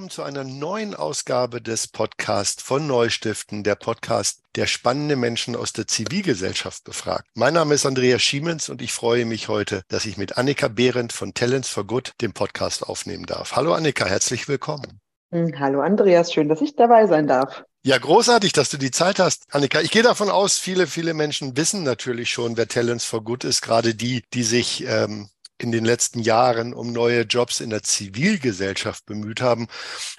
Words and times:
Willkommen 0.00 0.10
zu 0.10 0.22
einer 0.22 0.44
neuen 0.44 0.94
Ausgabe 0.94 1.60
des 1.60 1.86
Podcasts 1.86 2.62
von 2.62 2.86
Neustiften, 2.86 3.62
der 3.64 3.74
Podcast, 3.74 4.40
der 4.56 4.66
spannende 4.66 5.14
Menschen 5.14 5.54
aus 5.54 5.74
der 5.74 5.86
Zivilgesellschaft 5.86 6.84
befragt. 6.84 7.26
Mein 7.34 7.52
Name 7.52 7.74
ist 7.74 7.84
Andreas 7.84 8.22
Schiemens 8.22 8.70
und 8.70 8.80
ich 8.80 8.94
freue 8.94 9.26
mich 9.26 9.48
heute, 9.48 9.82
dass 9.88 10.06
ich 10.06 10.16
mit 10.16 10.38
Annika 10.38 10.68
Behrendt 10.68 11.12
von 11.12 11.34
Talents 11.34 11.68
for 11.68 11.86
Good 11.86 12.12
den 12.22 12.32
Podcast 12.32 12.88
aufnehmen 12.88 13.26
darf. 13.26 13.56
Hallo 13.56 13.74
Annika, 13.74 14.06
herzlich 14.06 14.48
willkommen. 14.48 15.02
Hm, 15.32 15.60
hallo 15.60 15.82
Andreas, 15.82 16.32
schön, 16.32 16.48
dass 16.48 16.62
ich 16.62 16.76
dabei 16.76 17.06
sein 17.06 17.26
darf. 17.26 17.64
Ja, 17.82 17.98
großartig, 17.98 18.54
dass 18.54 18.70
du 18.70 18.78
die 18.78 18.92
Zeit 18.92 19.18
hast, 19.18 19.54
Annika. 19.54 19.82
Ich 19.82 19.90
gehe 19.90 20.02
davon 20.02 20.30
aus, 20.30 20.58
viele, 20.58 20.86
viele 20.86 21.12
Menschen 21.12 21.58
wissen 21.58 21.82
natürlich 21.82 22.30
schon, 22.30 22.56
wer 22.56 22.68
Talents 22.68 23.04
for 23.04 23.22
Good 23.22 23.44
ist, 23.44 23.60
gerade 23.60 23.94
die, 23.94 24.22
die 24.32 24.44
sich 24.44 24.82
ähm, 24.86 25.28
in 25.62 25.72
den 25.72 25.84
letzten 25.84 26.20
Jahren 26.20 26.72
um 26.72 26.92
neue 26.92 27.22
Jobs 27.22 27.60
in 27.60 27.70
der 27.70 27.82
Zivilgesellschaft 27.82 29.06
bemüht 29.06 29.40
haben. 29.40 29.68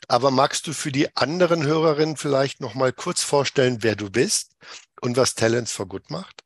Aber 0.08 0.32
magst 0.32 0.68
du 0.68 0.74
für 0.74 0.92
die 0.92 1.16
anderen 1.16 1.66
Hörerinnen 1.66 2.18
vielleicht 2.18 2.62
noch 2.62 2.76
mal 2.76 2.94
kurz 2.94 3.24
vorstellen, 3.24 3.80
wer 3.82 3.96
du 3.96 4.10
bist 4.10 4.56
und 5.02 5.18
was 5.18 5.36
Talents 5.36 5.72
for 5.72 5.88
Good 5.88 6.10
macht? 6.10 6.44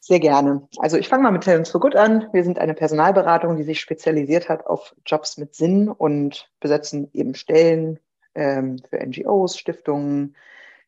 Sehr 0.00 0.20
gerne. 0.20 0.68
Also 0.78 0.98
ich 0.98 1.08
fange 1.08 1.22
mal 1.22 1.32
mit 1.32 1.44
Talents 1.44 1.70
for 1.70 1.80
Good 1.80 1.96
an. 1.96 2.28
Wir 2.32 2.44
sind 2.44 2.58
eine 2.58 2.74
Personalberatung, 2.74 3.56
die 3.56 3.62
sich 3.62 3.80
spezialisiert 3.80 4.50
hat 4.50 4.66
auf 4.66 4.94
Jobs 5.06 5.38
mit 5.38 5.54
Sinn 5.54 5.88
und 5.88 6.50
besetzen 6.60 7.08
eben 7.14 7.34
Stellen 7.34 7.98
ähm, 8.34 8.80
für 8.90 8.98
NGOs, 8.98 9.56
Stiftungen, 9.56 10.36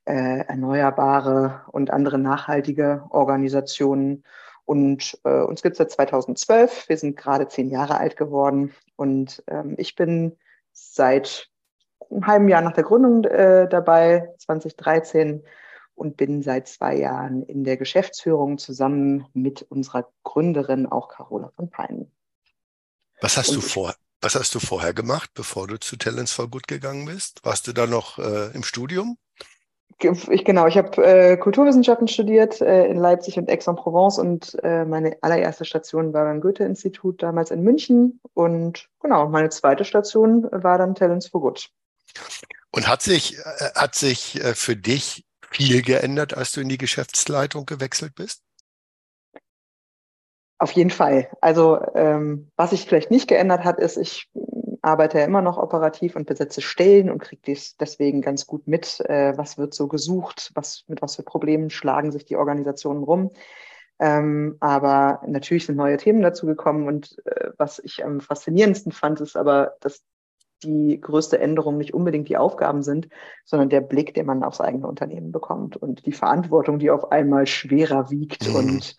äh, 0.05 0.41
erneuerbare 0.47 1.63
und 1.73 1.91
andere 1.91 2.19
nachhaltige 2.19 3.05
Organisationen 3.09 4.23
und 4.67 5.19
äh, 5.23 5.41
uns 5.43 5.63
gibt 5.63 5.75
es 5.75 5.79
seit 5.79 5.93
2012. 5.93 6.89
Wir 6.89 6.99
sind 6.99 7.17
gerade 7.17 7.49
zehn 7.49 7.71
Jahre 7.71 7.99
alt 7.99 8.17
geworden. 8.17 8.75
Und 8.97 9.43
ähm, 9.47 9.77
ich 9.79 9.95
bin 9.95 10.37
seit 10.73 11.49
einem 12.11 12.27
halben 12.27 12.49
Jahr 12.49 12.63
nach 12.63 12.75
der 12.75 12.85
Gründung 12.85 13.25
äh, 13.25 13.69
dabei, 13.69 14.29
2013, 14.39 15.45
und 15.95 16.17
bin 16.17 16.43
seit 16.43 16.69
zwei 16.69 16.97
Jahren 16.97 17.43
in 17.45 17.65
der 17.65 17.77
Geschäftsführung 17.77 18.59
zusammen 18.59 19.27
mit 19.33 19.63
unserer 19.63 20.11
Gründerin, 20.25 20.87
auch 20.87 21.09
Carola 21.09 21.53
von 21.55 21.71
Peinen. 21.71 22.11
Was 23.21 23.37
hast, 23.39 23.55
du 23.55 23.61
vor, 23.61 23.95
was 24.21 24.35
hast 24.35 24.55
du 24.55 24.59
vorher 24.59 24.93
gemacht, 24.93 25.31
bevor 25.33 25.69
du 25.69 25.79
zu 25.79 25.97
Talents 25.97 26.33
for 26.33 26.51
Good 26.51 26.67
gegangen 26.67 27.07
bist? 27.07 27.43
Warst 27.45 27.67
du 27.69 27.73
da 27.73 27.87
noch 27.87 28.19
äh, 28.19 28.53
im 28.53 28.63
Studium? 28.63 29.17
Ich, 29.99 30.45
genau, 30.45 30.67
ich 30.67 30.77
habe 30.77 31.03
äh, 31.05 31.37
Kulturwissenschaften 31.39 32.07
studiert 32.07 32.61
äh, 32.61 32.87
in 32.87 32.99
Leipzig 32.99 33.39
und 33.39 33.49
Aix-en-Provence 33.49 34.19
und 34.19 34.57
äh, 34.63 34.85
meine 34.85 35.17
allererste 35.23 35.65
Station 35.65 36.13
war 36.13 36.25
beim 36.25 36.43
Goethe-Institut 36.43 37.23
damals 37.23 37.51
in 37.51 37.63
München 37.63 38.21
und 38.35 38.89
genau, 39.01 39.29
meine 39.29 39.49
zweite 39.49 39.87
Station 39.87 40.47
war 40.53 40.77
dann 40.77 40.95
Talents 40.95 41.29
for 41.29 41.41
Good. 41.41 41.71
Und 42.73 42.89
hat 42.89 43.01
sich, 43.01 43.39
äh, 43.39 43.71
hat 43.75 43.95
sich 43.95 44.39
äh, 44.45 44.55
für 44.55 44.77
dich 44.77 45.25
viel 45.51 45.81
geändert, 45.81 46.37
als 46.37 46.53
du 46.53 46.61
in 46.61 46.69
die 46.69 46.79
Geschäftsleitung 46.79 47.65
gewechselt 47.65 48.15
bist? 48.15 48.43
Auf 50.59 50.73
jeden 50.73 50.91
Fall. 50.91 51.31
Also 51.41 51.81
ähm, 51.95 52.51
was 52.57 52.71
sich 52.71 52.85
vielleicht 52.85 53.11
nicht 53.11 53.29
geändert 53.29 53.65
hat, 53.65 53.79
ist, 53.79 53.97
ich 53.97 54.29
arbeite 54.87 55.19
ja 55.19 55.25
immer 55.25 55.43
noch 55.43 55.59
operativ 55.59 56.15
und 56.15 56.27
besetze 56.27 56.63
Stellen 56.63 57.11
und 57.11 57.19
kriege 57.19 57.59
deswegen 57.81 58.23
ganz 58.23 58.47
gut 58.47 58.69
mit, 58.69 59.01
äh, 59.01 59.37
was 59.37 59.59
wird 59.59 59.75
so 59.75 59.89
gesucht, 59.89 60.53
was, 60.55 60.85
mit 60.87 61.03
was 61.03 61.17
für 61.17 61.25
Problemen 61.25 61.71
schlagen 61.71 62.13
sich 62.13 62.25
die 62.25 62.37
Organisationen 62.37 63.03
rum. 63.03 63.33
Ähm, 63.99 64.57
aber 64.61 65.23
natürlich 65.27 65.67
sind 65.67 65.77
neue 65.77 65.97
Themen 65.97 66.23
dazu 66.23 66.47
gekommen 66.47 66.87
und 66.87 67.17
äh, 67.27 67.51
was 67.57 67.81
ich 67.81 68.05
am 68.05 68.21
faszinierendsten 68.21 68.93
fand, 68.93 69.21
ist 69.21 69.37
aber, 69.37 69.77
dass 69.81 70.05
die 70.63 71.01
größte 71.01 71.39
Änderung 71.39 71.77
nicht 71.79 71.95
unbedingt 71.95 72.29
die 72.29 72.37
Aufgaben 72.37 72.83
sind, 72.83 73.09
sondern 73.45 73.69
der 73.69 73.81
Blick, 73.81 74.15
den 74.15 74.27
man 74.27 74.43
aufs 74.43 74.61
eigene 74.61 74.87
Unternehmen 74.87 75.33
bekommt 75.33 75.77
und 75.77 76.07
die 76.07 76.13
Verantwortung, 76.13 76.79
die 76.79 76.91
auf 76.91 77.13
einmal 77.13 77.47
schwerer 77.47 78.11
wiegt 78.11 78.49
mhm. 78.49 78.57
und 78.57 78.97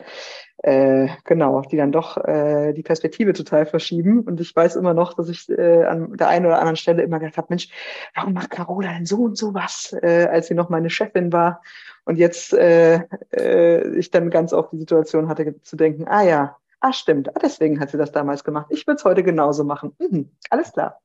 äh, 0.64 1.08
genau, 1.24 1.62
die 1.62 1.78
dann 1.78 1.92
doch 1.92 2.18
äh, 2.18 2.74
die 2.74 2.84
Perspektive 2.84 3.34
total 3.34 3.66
verschieben. 3.66 4.22
Und 4.22 4.42
ich 4.42 4.56
weiß 4.56 4.76
immer 4.76 4.94
noch, 4.94 5.14
dass 5.14 5.30
ich 5.30 5.50
äh, 5.50 5.84
an 5.84 6.18
der 6.18 6.30
einen 6.30 6.46
oder 6.46 6.58
anderen 6.58 6.78
Stelle 6.78 7.04
immer 7.04 7.20
gedacht 7.20 7.38
habe, 7.38 7.48
Mensch, 7.50 7.70
warum 8.16 8.34
macht 8.34 8.52
Carola 8.52 8.94
denn 8.94 9.06
so 9.06 9.18
und 9.18 9.38
so 9.38 9.54
was, 9.54 9.96
äh, 10.02 10.28
als 10.32 10.48
sie 10.48 10.56
noch 10.56 10.70
meine 10.70 10.90
Chefin 10.90 11.32
war? 11.32 11.62
Und 12.06 12.18
jetzt 12.18 12.54
äh, 12.54 13.02
äh, 13.32 13.98
ich 13.98 14.12
dann 14.12 14.30
ganz 14.30 14.54
oft 14.54 14.72
die 14.72 14.80
Situation 14.80 15.28
hatte 15.28 15.62
zu 15.62 15.76
denken, 15.76 16.08
ah 16.08 16.24
ja, 16.24 16.58
ah 16.80 16.94
stimmt, 16.94 17.36
ah, 17.36 17.40
deswegen 17.42 17.80
hat 17.80 17.92
sie 17.92 17.98
das 17.98 18.12
damals 18.12 18.44
gemacht. 18.44 18.68
Ich 18.70 18.88
würde 18.88 18.98
es 18.98 19.06
heute 19.06 19.24
genauso 19.24 19.64
machen. 19.64 19.96
Mhm, 20.00 20.32
alles 20.50 20.72
klar. 20.72 21.00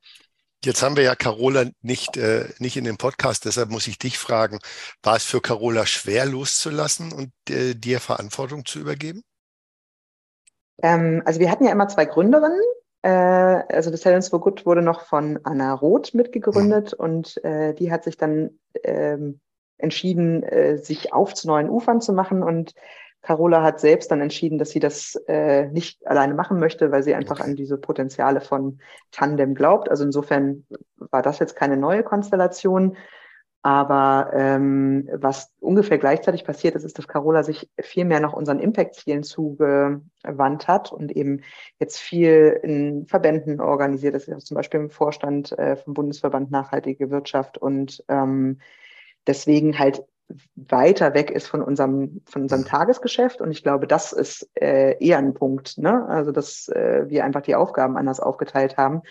Jetzt 0.65 0.81
haben 0.81 0.95
wir 0.95 1.03
ja 1.03 1.15
Carola 1.15 1.65
nicht, 1.81 2.15
äh, 2.15 2.45
nicht 2.59 2.77
in 2.77 2.85
dem 2.85 2.97
Podcast, 2.97 3.43
deshalb 3.45 3.69
muss 3.69 3.87
ich 3.87 3.97
dich 3.97 4.17
fragen, 4.17 4.59
war 5.01 5.17
es 5.17 5.23
für 5.23 5.41
Carola 5.41 5.85
schwer 5.85 6.25
loszulassen 6.25 7.11
und 7.11 7.31
äh, 7.49 7.73
dir 7.73 7.99
Verantwortung 7.99 8.63
zu 8.63 8.79
übergeben? 8.79 9.23
Ähm, 10.81 11.21
also 11.25 11.41
wir 11.41 11.51
hatten 11.51 11.65
ja 11.65 11.71
immer 11.71 11.89
zwei 11.89 12.05
Gründerinnen. 12.05 12.61
Äh, 13.01 13.09
also 13.09 13.91
das 13.91 14.01
Talents 14.01 14.29
for 14.29 14.39
Good 14.39 14.65
wurde 14.65 14.81
noch 14.81 15.01
von 15.01 15.39
Anna 15.43 15.73
Roth 15.73 16.13
mitgegründet 16.13 16.93
mhm. 16.97 17.03
und 17.03 17.43
äh, 17.43 17.73
die 17.73 17.91
hat 17.91 18.05
sich 18.05 18.15
dann 18.15 18.51
ähm, 18.83 19.41
entschieden, 19.77 20.43
äh, 20.43 20.77
sich 20.77 21.11
auf 21.11 21.33
zu 21.33 21.47
neuen 21.47 21.69
Ufern 21.69 21.99
zu 21.99 22.13
machen 22.13 22.41
und 22.41 22.73
Carola 23.23 23.63
hat 23.63 23.79
selbst 23.79 24.11
dann 24.11 24.21
entschieden, 24.21 24.57
dass 24.57 24.69
sie 24.69 24.79
das 24.79 25.15
äh, 25.27 25.67
nicht 25.67 26.05
alleine 26.05 26.33
machen 26.33 26.59
möchte, 26.59 26.91
weil 26.91 27.03
sie 27.03 27.15
einfach 27.15 27.39
an 27.39 27.55
diese 27.55 27.77
Potenziale 27.77 28.41
von 28.41 28.79
Tandem 29.11 29.55
glaubt. 29.55 29.89
Also 29.89 30.03
insofern 30.03 30.67
war 30.97 31.21
das 31.21 31.39
jetzt 31.39 31.55
keine 31.55 31.77
neue 31.77 32.03
Konstellation. 32.03 32.97
Aber 33.65 34.31
ähm, 34.33 35.07
was 35.13 35.53
ungefähr 35.61 35.97
gleichzeitig 35.97 36.43
passiert 36.43 36.75
ist, 36.75 36.83
ist, 36.83 36.97
dass 36.97 37.07
Carola 37.07 37.43
sich 37.43 37.69
viel 37.79 38.03
mehr 38.03 38.19
nach 38.19 38.33
unseren 38.33 38.59
Impact-Zielen 38.59 39.23
zugewandt 39.23 40.67
hat 40.67 40.91
und 40.91 41.15
eben 41.15 41.43
jetzt 41.79 41.97
viel 41.97 42.59
in 42.61 43.07
Verbänden 43.07 43.61
organisiert 43.61 44.15
ist, 44.15 44.27
also 44.27 44.45
zum 44.45 44.55
Beispiel 44.55 44.81
im 44.81 44.89
Vorstand 44.89 45.57
äh, 45.57 45.77
vom 45.77 45.93
Bundesverband 45.93 46.51
Nachhaltige 46.51 47.09
Wirtschaft 47.09 47.57
und 47.57 48.03
ähm, 48.09 48.59
deswegen 49.27 49.79
halt 49.79 50.03
weiter 50.55 51.13
weg 51.13 51.31
ist 51.31 51.47
von 51.47 51.61
unserem, 51.61 52.21
von 52.25 52.43
unserem 52.43 52.65
Tagesgeschäft. 52.65 53.41
Und 53.41 53.51
ich 53.51 53.63
glaube, 53.63 53.87
das 53.87 54.11
ist 54.11 54.49
äh, 54.55 54.97
eher 55.03 55.17
ein 55.17 55.33
Punkt. 55.33 55.77
Ne? 55.77 56.05
Also, 56.07 56.31
dass 56.31 56.67
äh, 56.69 57.05
wir 57.07 57.25
einfach 57.25 57.41
die 57.41 57.55
Aufgaben 57.55 57.97
anders 57.97 58.19
aufgeteilt 58.19 58.77
haben 58.77 59.01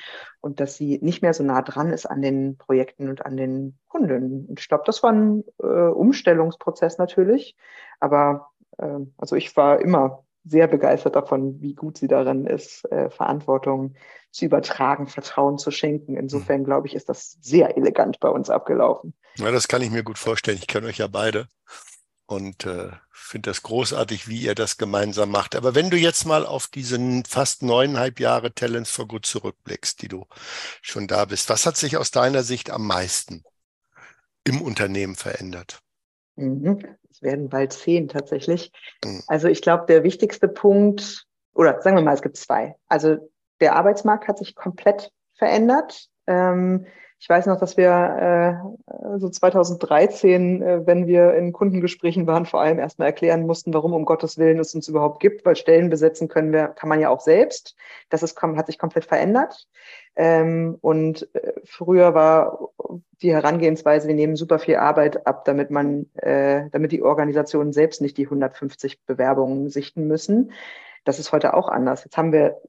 und 0.40 0.60
dass 0.60 0.76
sie 0.76 0.98
nicht 1.02 1.22
mehr 1.22 1.34
so 1.34 1.44
nah 1.44 1.62
dran 1.62 1.90
ist 1.90 2.06
an 2.06 2.22
den 2.22 2.56
Projekten 2.56 3.08
und 3.08 3.24
an 3.24 3.36
den 3.36 3.78
Kunden. 3.88 4.46
Und 4.48 4.60
ich 4.60 4.68
glaube, 4.68 4.84
das 4.86 5.02
war 5.02 5.12
ein 5.12 5.44
äh, 5.62 5.66
Umstellungsprozess 5.66 6.98
natürlich. 6.98 7.56
Aber 8.00 8.50
äh, 8.78 8.98
also 9.18 9.36
ich 9.36 9.56
war 9.56 9.80
immer 9.80 10.24
sehr 10.44 10.66
begeistert 10.66 11.16
davon, 11.16 11.60
wie 11.60 11.74
gut 11.74 11.98
sie 11.98 12.08
darin 12.08 12.46
ist, 12.46 12.90
äh, 12.90 13.10
Verantwortung 13.10 13.94
zu 14.30 14.46
übertragen, 14.46 15.06
Vertrauen 15.06 15.58
zu 15.58 15.70
schenken. 15.70 16.16
Insofern 16.16 16.64
glaube 16.64 16.86
ich, 16.86 16.94
ist 16.94 17.08
das 17.08 17.38
sehr 17.40 17.76
elegant 17.76 18.18
bei 18.18 18.28
uns 18.28 18.50
abgelaufen. 18.50 19.14
Ja, 19.36 19.50
das 19.50 19.68
kann 19.68 19.82
ich 19.82 19.90
mir 19.90 20.02
gut 20.02 20.18
vorstellen. 20.18 20.58
Ich 20.58 20.66
kenne 20.66 20.86
euch 20.86 20.98
ja 20.98 21.06
beide 21.06 21.48
und 22.26 22.64
äh, 22.64 22.90
finde 23.10 23.50
das 23.50 23.62
großartig, 23.62 24.28
wie 24.28 24.40
ihr 24.40 24.54
das 24.54 24.78
gemeinsam 24.78 25.30
macht. 25.30 25.54
Aber 25.54 25.74
wenn 25.74 25.90
du 25.90 25.96
jetzt 25.96 26.24
mal 26.24 26.46
auf 26.46 26.66
diese 26.66 26.98
fast 27.28 27.62
neuneinhalb 27.62 28.20
Jahre 28.20 28.54
Talents 28.54 28.90
for 28.90 29.06
Good 29.06 29.26
zurückblickst, 29.26 30.02
die 30.02 30.08
du 30.08 30.26
schon 30.80 31.06
da 31.06 31.24
bist, 31.26 31.48
was 31.48 31.66
hat 31.66 31.76
sich 31.76 31.96
aus 31.96 32.10
deiner 32.10 32.42
Sicht 32.42 32.70
am 32.70 32.86
meisten 32.86 33.44
im 34.44 34.62
Unternehmen 34.62 35.14
verändert? 35.14 35.80
Mhm. 36.36 36.78
Es 37.10 37.22
werden 37.22 37.48
bald 37.48 37.72
zehn 37.72 38.08
tatsächlich. 38.08 38.72
Mhm. 39.04 39.22
Also 39.26 39.48
ich 39.48 39.62
glaube, 39.62 39.84
der 39.86 40.02
wichtigste 40.02 40.48
Punkt, 40.48 41.26
oder 41.54 41.80
sagen 41.82 41.96
wir 41.96 42.02
mal, 42.02 42.14
es 42.14 42.22
gibt 42.22 42.36
zwei. 42.36 42.76
Also 42.88 43.16
der 43.60 43.76
Arbeitsmarkt 43.76 44.28
hat 44.28 44.38
sich 44.38 44.54
komplett 44.54 45.10
verändert. 45.34 46.08
Ähm, 46.26 46.86
ich 47.22 47.28
weiß 47.28 47.46
noch, 47.46 47.60
dass 47.60 47.76
wir 47.76 48.60
äh, 48.88 49.18
so 49.20 49.28
2013, 49.28 50.60
äh, 50.60 50.86
wenn 50.86 51.06
wir 51.06 51.34
in 51.34 51.52
Kundengesprächen 51.52 52.26
waren, 52.26 52.46
vor 52.46 52.60
allem 52.60 52.80
erstmal 52.80 53.06
erklären 53.06 53.46
mussten, 53.46 53.72
warum 53.72 53.92
um 53.92 54.04
Gottes 54.04 54.38
Willen 54.38 54.58
es 54.58 54.74
uns 54.74 54.88
überhaupt 54.88 55.20
gibt, 55.20 55.46
weil 55.46 55.54
Stellen 55.54 55.88
besetzen 55.88 56.26
können 56.26 56.52
wir, 56.52 56.66
kann 56.66 56.88
man 56.88 56.98
ja 56.98 57.10
auch 57.10 57.20
selbst. 57.20 57.76
Das 58.08 58.24
ist, 58.24 58.42
hat 58.42 58.66
sich 58.66 58.76
komplett 58.76 59.04
verändert. 59.04 59.68
Ähm, 60.16 60.78
und 60.80 61.32
äh, 61.34 61.52
früher 61.64 62.12
war 62.12 62.70
die 63.22 63.32
Herangehensweise, 63.32 64.08
wir 64.08 64.14
nehmen 64.14 64.36
super 64.36 64.58
viel 64.58 64.76
Arbeit 64.76 65.26
ab, 65.26 65.44
damit 65.44 65.70
man, 65.70 66.06
äh, 66.16 66.68
damit 66.70 66.92
die 66.92 67.02
Organisationen 67.02 67.72
selbst 67.72 68.00
nicht 68.00 68.16
die 68.16 68.26
150 68.26 69.04
Bewerbungen 69.04 69.70
sichten 69.70 70.06
müssen. 70.06 70.52
Das 71.04 71.18
ist 71.18 71.32
heute 71.32 71.54
auch 71.54 71.68
anders. 71.68 72.04
Jetzt 72.04 72.16
haben 72.16 72.32
wir 72.32 72.60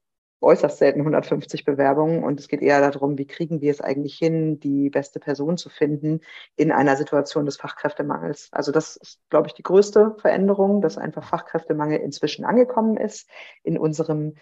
äußerst 0.43 0.77
selten 0.77 0.99
150 0.99 1.65
Bewerbungen 1.65 2.23
und 2.23 2.39
es 2.39 2.47
geht 2.47 2.61
eher 2.61 2.81
darum, 2.81 3.17
wie 3.17 3.25
kriegen 3.25 3.61
wir 3.61 3.71
es 3.71 3.81
eigentlich 3.81 4.15
hin, 4.15 4.59
die 4.59 4.89
beste 4.89 5.19
Person 5.19 5.57
zu 5.57 5.69
finden 5.69 6.19
in 6.55 6.71
einer 6.71 6.95
Situation 6.97 7.45
des 7.45 7.57
Fachkräftemangels. 7.57 8.49
Also 8.51 8.71
das 8.71 8.97
ist, 8.97 9.19
glaube 9.29 9.47
ich, 9.47 9.53
die 9.53 9.63
größte 9.63 10.15
Veränderung, 10.19 10.81
dass 10.81 10.97
einfach 10.97 11.23
Fachkräftemangel 11.23 11.99
inzwischen 11.99 12.45
angekommen 12.45 12.97
ist 12.97 13.29
in 13.63 13.77
unserem 13.77 14.35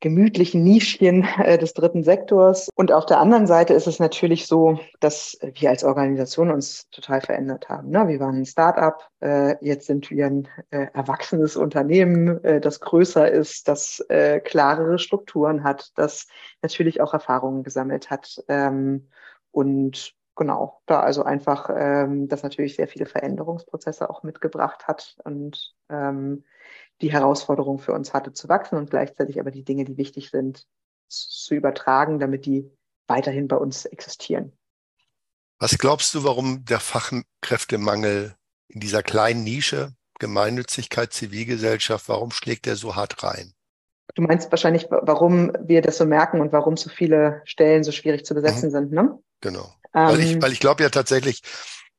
gemütlichen 0.00 0.62
Nischchen 0.62 1.26
äh, 1.38 1.58
des 1.58 1.72
dritten 1.72 2.02
Sektors. 2.02 2.68
Und 2.74 2.92
auf 2.92 3.06
der 3.06 3.18
anderen 3.18 3.46
Seite 3.46 3.74
ist 3.74 3.86
es 3.86 3.98
natürlich 3.98 4.46
so, 4.46 4.78
dass 5.00 5.38
wir 5.54 5.70
als 5.70 5.84
Organisation 5.84 6.50
uns 6.50 6.88
total 6.90 7.20
verändert 7.20 7.68
haben. 7.68 7.90
Ne? 7.90 8.06
Wir 8.08 8.20
waren 8.20 8.36
ein 8.36 8.46
Start-up, 8.46 9.08
äh, 9.20 9.56
jetzt 9.64 9.86
sind 9.86 10.10
wir 10.10 10.26
ein 10.26 10.48
äh, 10.70 10.86
erwachsenes 10.92 11.56
Unternehmen, 11.56 12.40
das 12.60 12.80
größer 12.80 13.30
ist, 13.30 13.68
das 13.68 14.04
klarere 14.44 14.98
Strukturen 14.98 15.64
hat, 15.64 15.90
das 15.96 16.26
natürlich 16.62 17.00
auch 17.00 17.12
Erfahrungen 17.12 17.62
gesammelt 17.62 18.10
hat. 18.10 18.42
Ähm, 18.48 19.08
und 19.50 20.14
genau, 20.36 20.80
da 20.86 21.00
also 21.00 21.24
einfach 21.24 21.70
ähm, 21.74 22.28
das 22.28 22.42
natürlich 22.42 22.76
sehr 22.76 22.88
viele 22.88 23.06
Veränderungsprozesse 23.06 24.08
auch 24.08 24.22
mitgebracht 24.22 24.86
hat 24.86 25.16
und 25.24 25.74
ähm, 25.88 26.44
die 27.00 27.12
Herausforderung 27.12 27.78
für 27.78 27.92
uns 27.92 28.14
hatte, 28.14 28.32
zu 28.32 28.48
wachsen 28.48 28.76
und 28.76 28.90
gleichzeitig 28.90 29.40
aber 29.40 29.50
die 29.50 29.64
Dinge, 29.64 29.84
die 29.84 29.96
wichtig 29.96 30.30
sind, 30.30 30.66
zu 31.08 31.54
übertragen, 31.54 32.18
damit 32.18 32.46
die 32.46 32.70
weiterhin 33.06 33.48
bei 33.48 33.56
uns 33.56 33.84
existieren. 33.84 34.52
Was 35.58 35.78
glaubst 35.78 36.14
du, 36.14 36.24
warum 36.24 36.64
der 36.64 36.80
Fachkräftemangel 36.80 38.34
in 38.68 38.80
dieser 38.80 39.02
kleinen 39.02 39.44
Nische 39.44 39.94
Gemeinnützigkeit, 40.18 41.12
Zivilgesellschaft, 41.12 42.08
warum 42.08 42.30
schlägt 42.30 42.66
der 42.66 42.76
so 42.76 42.96
hart 42.96 43.22
rein? 43.22 43.52
Du 44.14 44.22
meinst 44.22 44.50
wahrscheinlich, 44.50 44.86
warum 44.90 45.52
wir 45.60 45.82
das 45.82 45.98
so 45.98 46.06
merken 46.06 46.40
und 46.40 46.52
warum 46.52 46.76
so 46.76 46.88
viele 46.88 47.42
Stellen 47.44 47.84
so 47.84 47.92
schwierig 47.92 48.24
zu 48.24 48.34
besetzen 48.34 48.68
mhm. 48.68 48.72
sind, 48.72 48.92
ne? 48.92 49.18
Genau. 49.40 49.74
Ähm, 49.96 50.08
weil 50.08 50.20
ich, 50.20 50.42
weil 50.42 50.52
ich 50.52 50.60
glaube 50.60 50.82
ja 50.82 50.90
tatsächlich, 50.90 51.42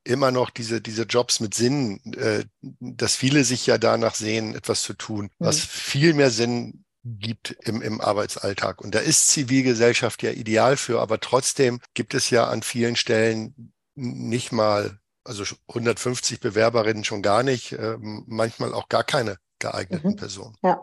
immer 0.08 0.32
noch 0.32 0.50
diese, 0.50 0.80
diese 0.80 1.04
Jobs 1.04 1.40
mit 1.40 1.54
Sinn, 1.54 2.00
äh, 2.18 2.46
dass 2.80 3.16
viele 3.16 3.44
sich 3.44 3.68
ja 3.68 3.78
danach 3.78 4.16
sehen, 4.16 4.56
etwas 4.56 4.82
zu 4.82 4.94
tun, 4.94 5.30
was 5.38 5.58
mhm. 5.58 5.68
viel 5.68 6.14
mehr 6.14 6.30
Sinn 6.30 6.86
gibt 7.04 7.52
im, 7.64 7.82
im 7.82 8.02
Arbeitsalltag. 8.02 8.82
Und 8.82 8.96
da 8.96 9.00
ist 9.00 9.28
Zivilgesellschaft 9.28 10.24
ja 10.24 10.32
ideal 10.32 10.78
für, 10.78 11.02
aber 11.02 11.20
trotzdem 11.20 11.80
gibt 11.94 12.14
es 12.14 12.30
ja 12.30 12.48
an 12.48 12.64
vielen 12.64 12.96
Stellen 12.96 13.74
nicht 13.96 14.52
mal, 14.52 15.00
also 15.24 15.44
150 15.68 16.40
Bewerberinnen 16.40 17.04
schon 17.04 17.22
gar 17.22 17.44
nicht, 17.44 17.74
äh, 17.74 17.98
manchmal 18.00 18.74
auch 18.74 18.90
gar 18.90 19.04
keine 19.04 19.38
geeigneten 19.60 20.12
mhm. 20.12 20.16
Personen. 20.16 20.56
Ja. 20.64 20.80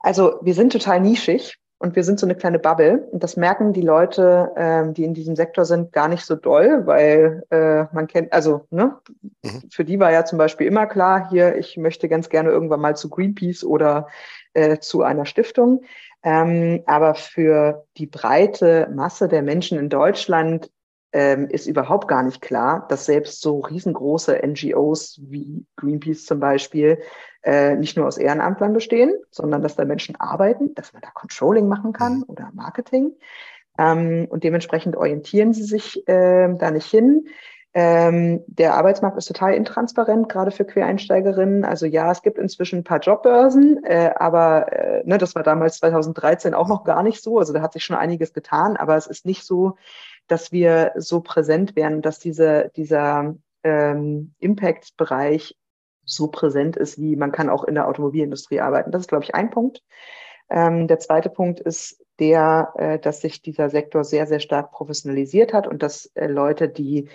Also 0.00 0.38
wir 0.42 0.54
sind 0.54 0.72
total 0.72 1.00
nischig 1.00 1.58
und 1.78 1.94
wir 1.94 2.04
sind 2.04 2.18
so 2.18 2.26
eine 2.26 2.34
kleine 2.34 2.58
Bubble. 2.58 3.06
Und 3.12 3.22
das 3.22 3.36
merken 3.36 3.72
die 3.72 3.82
Leute, 3.82 4.50
ähm, 4.56 4.94
die 4.94 5.04
in 5.04 5.14
diesem 5.14 5.36
Sektor 5.36 5.64
sind, 5.64 5.92
gar 5.92 6.08
nicht 6.08 6.24
so 6.24 6.34
doll, 6.34 6.86
weil 6.86 7.44
äh, 7.50 7.84
man 7.92 8.06
kennt, 8.06 8.32
also 8.32 8.66
ne, 8.70 8.96
mhm. 9.42 9.62
für 9.70 9.84
die 9.84 10.00
war 10.00 10.10
ja 10.10 10.24
zum 10.24 10.38
Beispiel 10.38 10.66
immer 10.66 10.86
klar, 10.86 11.28
hier, 11.28 11.56
ich 11.56 11.76
möchte 11.76 12.08
ganz 12.08 12.28
gerne 12.30 12.50
irgendwann 12.50 12.80
mal 12.80 12.96
zu 12.96 13.10
Greenpeace 13.10 13.64
oder 13.64 14.08
äh, 14.54 14.78
zu 14.78 15.02
einer 15.02 15.26
Stiftung. 15.26 15.82
Ähm, 16.22 16.82
aber 16.86 17.14
für 17.14 17.84
die 17.98 18.06
breite 18.06 18.88
Masse 18.92 19.28
der 19.28 19.42
Menschen 19.42 19.78
in 19.78 19.90
Deutschland 19.90 20.70
ähm, 21.12 21.48
ist 21.48 21.66
überhaupt 21.66 22.08
gar 22.08 22.22
nicht 22.22 22.42
klar, 22.42 22.86
dass 22.88 23.06
selbst 23.06 23.40
so 23.40 23.60
riesengroße 23.60 24.40
NGOs 24.46 25.20
wie 25.22 25.64
Greenpeace 25.76 26.26
zum 26.26 26.40
Beispiel 26.40 26.98
äh, 27.42 27.76
nicht 27.76 27.96
nur 27.96 28.06
aus 28.06 28.18
Ehrenamtlern 28.18 28.72
bestehen, 28.72 29.14
sondern 29.30 29.62
dass 29.62 29.76
da 29.76 29.84
Menschen 29.84 30.16
arbeiten, 30.16 30.74
dass 30.74 30.92
man 30.92 31.02
da 31.02 31.10
Controlling 31.14 31.68
machen 31.68 31.92
kann 31.92 32.18
mhm. 32.18 32.24
oder 32.26 32.50
Marketing. 32.52 33.12
Ähm, 33.78 34.26
und 34.28 34.44
dementsprechend 34.44 34.96
orientieren 34.96 35.52
sie 35.52 35.62
sich 35.62 36.06
äh, 36.08 36.52
da 36.54 36.70
nicht 36.70 36.90
hin. 36.90 37.28
Ähm, 37.78 38.42
der 38.46 38.74
Arbeitsmarkt 38.74 39.18
ist 39.18 39.26
total 39.26 39.52
intransparent, 39.52 40.30
gerade 40.30 40.50
für 40.50 40.64
Quereinsteigerinnen. 40.64 41.62
Also 41.62 41.84
ja, 41.84 42.10
es 42.10 42.22
gibt 42.22 42.38
inzwischen 42.38 42.78
ein 42.78 42.84
paar 42.84 43.00
Jobbörsen, 43.00 43.84
äh, 43.84 44.12
aber 44.16 44.72
äh, 44.72 45.02
ne, 45.04 45.18
das 45.18 45.34
war 45.34 45.42
damals 45.42 45.76
2013 45.78 46.54
auch 46.54 46.68
noch 46.68 46.84
gar 46.84 47.02
nicht 47.02 47.22
so. 47.22 47.38
Also 47.38 47.52
da 47.52 47.60
hat 47.60 47.74
sich 47.74 47.84
schon 47.84 47.96
einiges 47.96 48.32
getan, 48.32 48.78
aber 48.78 48.96
es 48.96 49.06
ist 49.06 49.26
nicht 49.26 49.44
so, 49.44 49.76
dass 50.26 50.52
wir 50.52 50.92
so 50.96 51.20
präsent 51.20 51.76
werden, 51.76 52.02
dass 52.02 52.18
diese, 52.18 52.70
dieser 52.76 53.34
ähm, 53.62 54.34
Impact-Bereich 54.38 55.56
so 56.04 56.28
präsent 56.28 56.76
ist, 56.76 57.00
wie 57.00 57.16
man 57.16 57.32
kann 57.32 57.50
auch 57.50 57.64
in 57.64 57.74
der 57.74 57.88
Automobilindustrie 57.88 58.60
arbeiten. 58.60 58.92
Das 58.92 59.02
ist, 59.02 59.08
glaube 59.08 59.24
ich, 59.24 59.34
ein 59.34 59.50
Punkt. 59.50 59.82
Ähm, 60.48 60.86
der 60.86 61.00
zweite 61.00 61.28
Punkt 61.28 61.60
ist 61.60 62.00
der, 62.18 62.72
äh, 62.76 62.98
dass 62.98 63.20
sich 63.20 63.42
dieser 63.42 63.68
Sektor 63.68 64.04
sehr, 64.04 64.26
sehr 64.26 64.40
stark 64.40 64.70
professionalisiert 64.70 65.52
hat 65.52 65.66
und 65.66 65.82
dass 65.82 66.06
äh, 66.14 66.28
Leute, 66.28 66.68
die 66.68 67.08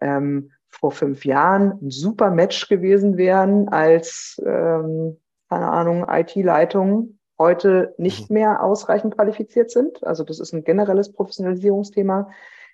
ähm, 0.00 0.52
vor 0.68 0.92
fünf 0.92 1.24
Jahren 1.24 1.78
ein 1.82 1.90
super 1.90 2.30
Match 2.30 2.68
gewesen 2.68 3.16
wären 3.16 3.68
als, 3.68 4.40
ähm, 4.44 5.18
keine 5.48 5.70
Ahnung, 5.70 6.06
IT-Leitung, 6.08 7.18
heute 7.38 7.94
nicht 7.98 8.30
mhm. 8.30 8.34
mehr 8.34 8.62
ausreichend 8.62 9.16
qualifiziert 9.16 9.70
sind. 9.70 10.04
Also 10.06 10.24
das 10.24 10.40
ist 10.40 10.52
ein 10.52 10.64
generelles 10.64 11.12
Professionalisierungsthema. 11.12 12.30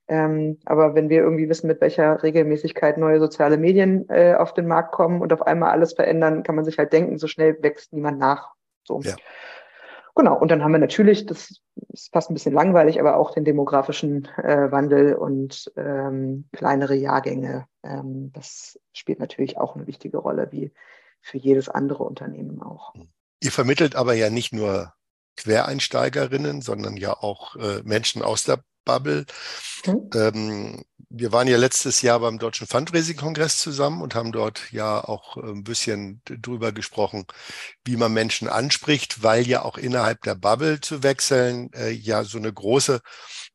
Ähm, 0.09 0.59
aber 0.65 0.95
wenn 0.95 1.09
wir 1.09 1.21
irgendwie 1.21 1.49
wissen, 1.49 1.69
mit 1.69 1.81
welcher 1.81 2.23
Regelmäßigkeit 2.23 2.99
neue 2.99 3.21
soziale 3.21 3.57
Medien 3.57 4.09
äh, 4.09 4.35
auf 4.35 4.53
den 4.53 4.67
Markt 4.67 4.93
kommen 4.93 5.21
und 5.21 5.33
auf 5.33 5.43
einmal 5.43 5.71
alles 5.71 5.95
verändern, 5.95 6.43
kann 6.43 6.55
man 6.55 6.65
sich 6.65 6.79
halt 6.79 6.93
denken, 6.93 7.19
so 7.19 7.29
schnell 7.29 7.57
wächst 7.63 7.93
niemand 7.93 8.19
nach. 8.19 8.53
So. 8.85 9.01
Ja. 9.01 9.17
Genau, 10.15 10.39
und 10.39 10.51
dann 10.51 10.63
haben 10.63 10.73
wir 10.73 10.79
natürlich, 10.79 11.25
das 11.25 11.63
ist 11.89 12.13
fast 12.13 12.31
ein 12.31 12.35
bisschen 12.35 12.53
langweilig, 12.53 13.01
aber 13.01 13.17
auch 13.17 13.33
den 13.33 13.45
demografischen 13.45 14.29
äh, 14.37 14.71
Wandel 14.71 15.15
und 15.15 15.73
ähm, 15.77 16.49
kleinere 16.53 16.95
Jahrgänge. 16.95 17.67
Ähm, 17.83 18.31
das 18.35 18.79
spielt 18.93 19.21
natürlich 19.21 19.57
auch 19.57 19.75
eine 19.75 19.87
wichtige 19.87 20.19
Rolle, 20.19 20.49
wie 20.53 20.73
für 21.23 21.39
jedes 21.39 21.71
andere 21.71 22.05
Unternehmen 22.05 22.61
auch. 22.61 22.93
Ihr 23.41 23.53
vermittelt 23.53 23.97
aber 23.97 24.13
ja 24.13 24.29
nicht 24.29 24.53
nur 24.53 24.93
Quereinsteigerinnen, 25.37 26.61
sondern 26.61 26.97
ja 26.99 27.15
auch 27.15 27.57
äh, 27.57 27.81
Menschen 27.85 28.23
aus 28.23 28.45
der 28.45 28.63
Bubble. 28.85 29.27
Mhm. 29.87 30.11
Ähm, 30.15 30.85
wir 31.15 31.31
waren 31.33 31.47
ja 31.47 31.59
letztes 31.59 32.01
Jahr 32.01 32.21
beim 32.21 32.39
Deutschen 32.39 32.67
Fundraising-Kongress 32.67 33.59
zusammen 33.59 34.01
und 34.01 34.15
haben 34.15 34.33
dort 34.33 34.73
ja 34.73 35.03
auch 35.05 35.37
äh, 35.37 35.41
ein 35.41 35.65
bisschen 35.65 36.23
drüber 36.25 36.73
gesprochen, 36.73 37.27
wie 37.85 37.97
man 37.97 38.13
Menschen 38.13 38.49
anspricht, 38.49 39.23
weil 39.23 39.47
ja 39.47 39.63
auch 39.63 39.77
innerhalb 39.77 40.23
der 40.23 40.35
Bubble 40.35 40.81
zu 40.81 41.03
wechseln 41.03 41.71
äh, 41.75 41.91
ja 41.91 42.25
so 42.25 42.39
eine 42.39 42.53
große 42.53 43.01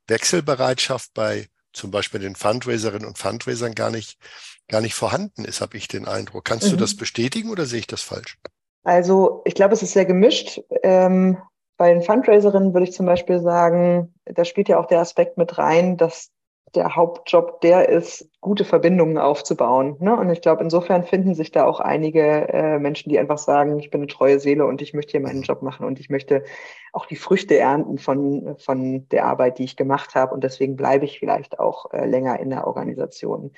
Wechselbereitschaft 0.08 1.14
bei 1.14 1.48
zum 1.74 1.92
Beispiel 1.92 2.20
den 2.20 2.36
Fundraiserinnen 2.36 3.08
und 3.08 3.18
Fundraisern 3.18 3.76
gar 3.76 3.92
nicht, 3.92 4.18
gar 4.68 4.82
nicht 4.82 4.96
vorhanden 4.96 5.46
ist, 5.46 5.62
habe 5.62 5.78
ich 5.78 5.88
den 5.88 6.08
Eindruck. 6.08 6.46
Kannst 6.46 6.68
mhm. 6.68 6.72
du 6.72 6.78
das 6.78 6.96
bestätigen 6.96 7.50
oder 7.50 7.66
sehe 7.66 7.80
ich 7.80 7.88
das 7.88 8.02
falsch? 8.02 8.38
Also 8.84 9.42
ich 9.46 9.54
glaube, 9.54 9.74
es 9.74 9.84
ist 9.84 9.94
sehr 9.94 10.06
gemischt. 10.06 10.62
Ähm, 10.82 11.38
bei 11.78 11.94
den 11.94 12.02
Fundraiserinnen 12.02 12.74
würde 12.74 12.86
ich 12.86 12.94
zum 12.94 13.06
Beispiel 13.06 13.40
sagen, 13.40 14.14
da 14.26 14.44
spielt 14.46 14.68
ja 14.68 14.80
auch 14.80 14.88
der 14.88 15.00
Aspekt 15.00 15.38
mit 15.38 15.58
rein, 15.58 15.98
dass 15.98 16.32
der 16.76 16.96
Hauptjob 16.96 17.62
der 17.62 17.88
ist, 17.88 18.30
gute 18.42 18.66
Verbindungen 18.66 19.18
aufzubauen. 19.18 19.96
Ne? 20.00 20.16
Und 20.16 20.30
ich 20.30 20.42
glaube, 20.42 20.64
insofern 20.64 21.04
finden 21.04 21.34
sich 21.34 21.52
da 21.52 21.66
auch 21.66 21.80
einige 21.80 22.50
äh, 22.50 22.78
Menschen, 22.78 23.10
die 23.10 23.20
einfach 23.20 23.38
sagen, 23.38 23.80
ich 23.80 23.90
bin 23.90 24.02
eine 24.02 24.08
treue 24.08 24.40
Seele 24.40 24.66
und 24.66 24.82
ich 24.82 24.94
möchte 24.94 25.12
hier 25.12 25.22
meinen 25.22 25.44
Job 25.44 25.62
machen 25.62 25.86
und 25.86 26.00
ich 26.00 26.10
möchte 26.10 26.44
auch 26.92 27.06
die 27.06 27.16
Früchte 27.16 27.58
ernten 27.58 27.98
von, 27.98 28.58
von 28.58 29.08
der 29.10 29.26
Arbeit, 29.26 29.60
die 29.60 29.64
ich 29.64 29.78
gemacht 29.78 30.14
habe. 30.16 30.34
Und 30.34 30.44
deswegen 30.44 30.76
bleibe 30.76 31.06
ich 31.06 31.20
vielleicht 31.20 31.60
auch 31.60 31.94
äh, 31.94 32.06
länger 32.06 32.40
in 32.40 32.50
der 32.50 32.68
Organisation. 32.68 33.52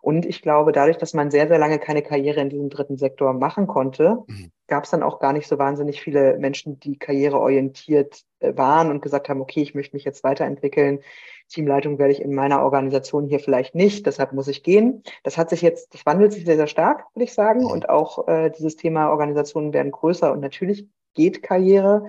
Und 0.00 0.26
ich 0.26 0.42
glaube, 0.42 0.72
dadurch, 0.72 0.98
dass 0.98 1.14
man 1.14 1.30
sehr, 1.30 1.48
sehr 1.48 1.58
lange 1.58 1.78
keine 1.78 2.02
Karriere 2.02 2.40
in 2.40 2.50
diesem 2.50 2.70
dritten 2.70 2.96
Sektor 2.96 3.32
machen 3.32 3.66
konnte, 3.66 4.18
mhm. 4.26 4.50
gab 4.66 4.84
es 4.84 4.90
dann 4.90 5.02
auch 5.02 5.20
gar 5.20 5.32
nicht 5.32 5.48
so 5.48 5.58
wahnsinnig 5.58 6.00
viele 6.00 6.38
Menschen, 6.38 6.78
die 6.80 6.98
karriereorientiert 6.98 8.22
äh, 8.40 8.56
waren 8.56 8.90
und 8.90 9.02
gesagt 9.02 9.28
haben, 9.28 9.40
okay, 9.40 9.62
ich 9.62 9.74
möchte 9.74 9.96
mich 9.96 10.04
jetzt 10.04 10.24
weiterentwickeln. 10.24 11.00
Teamleitung 11.48 11.98
werde 11.98 12.12
ich 12.12 12.20
in 12.20 12.34
meiner 12.34 12.62
Organisation 12.62 13.26
hier 13.26 13.40
vielleicht 13.40 13.74
nicht, 13.74 14.06
deshalb 14.06 14.32
muss 14.32 14.48
ich 14.48 14.62
gehen. 14.62 15.02
Das 15.24 15.38
hat 15.38 15.50
sich 15.50 15.62
jetzt, 15.62 15.94
das 15.94 16.04
wandelt 16.04 16.32
sich 16.32 16.44
sehr, 16.44 16.56
sehr 16.56 16.66
stark, 16.66 17.04
würde 17.14 17.24
ich 17.24 17.32
sagen. 17.32 17.60
Mhm. 17.60 17.70
Und 17.70 17.88
auch 17.88 18.28
äh, 18.28 18.50
dieses 18.50 18.76
Thema 18.76 19.10
Organisationen 19.10 19.72
werden 19.72 19.92
größer 19.92 20.30
und 20.32 20.40
natürlich 20.40 20.86
geht 21.14 21.42
Karriere. 21.42 22.06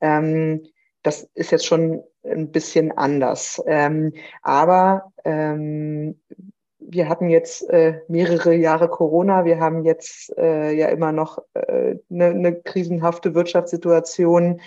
Ähm, 0.00 0.66
das 1.02 1.28
ist 1.34 1.52
jetzt 1.52 1.66
schon 1.66 2.02
ein 2.24 2.50
bisschen 2.50 2.92
anders. 2.92 3.62
Ähm, 3.66 4.12
aber 4.42 5.12
ähm, 5.24 6.20
wir 6.90 7.08
hatten 7.08 7.28
jetzt 7.28 7.68
äh, 7.68 8.00
mehrere 8.08 8.54
Jahre 8.54 8.88
Corona, 8.88 9.44
wir 9.44 9.60
haben 9.60 9.84
jetzt 9.84 10.36
äh, 10.38 10.72
ja 10.72 10.88
immer 10.88 11.12
noch 11.12 11.38
eine 11.54 11.66
äh, 11.66 11.98
ne, 12.08 12.34
ne 12.34 12.62
krisenhafte 12.62 13.34
Wirtschaftssituation. 13.34 14.60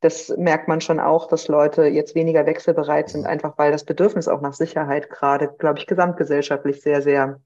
Das 0.00 0.34
merkt 0.36 0.68
man 0.68 0.80
schon 0.80 1.00
auch, 1.00 1.28
dass 1.28 1.48
Leute 1.48 1.84
jetzt 1.84 2.14
weniger 2.14 2.46
wechselbereit 2.46 3.10
sind, 3.10 3.26
einfach 3.26 3.58
weil 3.58 3.72
das 3.72 3.84
Bedürfnis 3.84 4.26
auch 4.26 4.40
nach 4.40 4.54
Sicherheit 4.54 5.10
gerade, 5.10 5.48
glaube 5.58 5.78
ich, 5.78 5.86
gesamtgesellschaftlich 5.86 6.80
sehr, 6.80 7.02
sehr, 7.02 7.40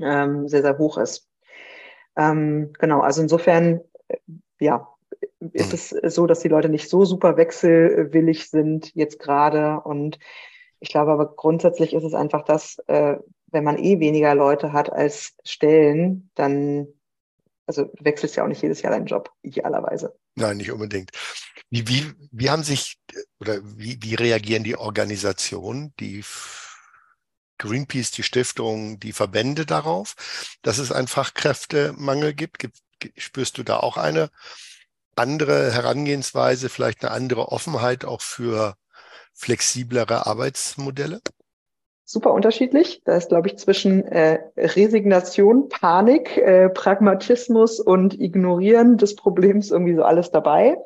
ähm, 0.00 0.48
sehr, 0.48 0.62
sehr 0.62 0.76
hoch 0.76 0.98
ist. 0.98 1.26
Ähm, 2.16 2.72
genau, 2.78 3.00
also 3.00 3.22
insofern, 3.22 3.80
äh, 4.08 4.16
ja, 4.60 4.88
ist 5.52 5.72
es 5.72 5.90
so, 6.14 6.26
dass 6.26 6.40
die 6.40 6.48
Leute 6.48 6.68
nicht 6.68 6.90
so 6.90 7.06
super 7.06 7.38
wechselwillig 7.38 8.50
sind 8.50 8.94
jetzt 8.94 9.18
gerade 9.18 9.80
und 9.80 10.18
ich 10.78 10.90
glaube 10.90 11.12
aber 11.12 11.34
grundsätzlich 11.34 11.94
ist 11.94 12.04
es 12.04 12.12
einfach 12.12 12.42
das, 12.42 12.78
äh, 12.86 13.16
wenn 13.48 13.64
man 13.64 13.78
eh 13.78 14.00
weniger 14.00 14.34
Leute 14.34 14.72
hat 14.72 14.92
als 14.92 15.34
Stellen, 15.44 16.30
dann, 16.34 16.86
also 17.66 17.84
du 17.84 18.04
wechselst 18.04 18.36
ja 18.36 18.44
auch 18.44 18.48
nicht 18.48 18.62
jedes 18.62 18.82
Jahr 18.82 18.92
deinen 18.92 19.06
Job, 19.06 19.30
idealerweise. 19.42 20.16
Nein, 20.34 20.58
nicht 20.58 20.70
unbedingt. 20.70 21.10
Wie, 21.70 21.88
wie, 21.88 22.12
wie 22.30 22.50
haben 22.50 22.62
sich 22.62 22.98
oder 23.40 23.58
wie, 23.62 23.98
wie 24.02 24.14
reagieren 24.14 24.64
die 24.64 24.76
Organisationen, 24.76 25.94
die 25.98 26.22
Greenpeace, 27.58 28.10
die 28.10 28.22
Stiftung, 28.22 29.00
die 29.00 29.12
Verbände 29.12 29.66
darauf, 29.66 30.14
dass 30.62 30.78
es 30.78 30.92
einen 30.92 31.08
Fachkräftemangel 31.08 32.34
gibt? 32.34 32.58
gibt 32.58 32.78
spürst 33.16 33.58
du 33.58 33.62
da 33.62 33.78
auch 33.78 33.96
eine 33.96 34.30
andere 35.16 35.72
Herangehensweise, 35.72 36.68
vielleicht 36.68 37.04
eine 37.04 37.12
andere 37.12 37.48
Offenheit 37.48 38.04
auch 38.04 38.20
für 38.20 38.76
flexiblere 39.32 40.26
Arbeitsmodelle? 40.26 41.20
Super 42.06 42.32
unterschiedlich. 42.32 43.02
Da 43.04 43.16
ist, 43.16 43.28
glaube 43.28 43.48
ich, 43.48 43.58
zwischen 43.58 44.04
äh, 44.04 44.38
Resignation, 44.56 45.68
Panik, 45.68 46.38
äh, 46.38 46.70
Pragmatismus 46.70 47.80
und 47.80 48.18
Ignorieren 48.18 48.96
des 48.96 49.16
Problems 49.16 49.72
irgendwie 49.72 49.96
so 49.96 50.04
alles 50.04 50.30
dabei. 50.30 50.78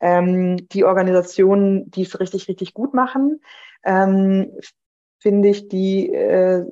Ähm, 0.00 0.68
die 0.68 0.84
Organisationen, 0.84 1.90
die 1.90 2.02
es 2.02 2.18
richtig, 2.20 2.48
richtig 2.48 2.72
gut 2.72 2.94
machen, 2.94 3.40
ähm, 3.84 4.52
finde 5.18 5.48
ich, 5.48 5.68
die 5.68 6.08
äh, 6.08 6.64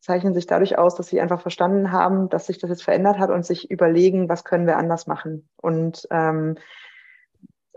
zeichnen 0.00 0.32
sich 0.32 0.46
dadurch 0.46 0.78
aus, 0.78 0.94
dass 0.94 1.08
sie 1.08 1.20
einfach 1.20 1.42
verstanden 1.42 1.90
haben, 1.90 2.28
dass 2.28 2.46
sich 2.46 2.58
das 2.58 2.70
jetzt 2.70 2.84
verändert 2.84 3.18
hat 3.18 3.30
und 3.30 3.44
sich 3.44 3.68
überlegen, 3.68 4.28
was 4.28 4.44
können 4.44 4.66
wir 4.66 4.78
anders 4.78 5.08
machen. 5.08 5.48
Und 5.56 6.06
ähm, 6.10 6.54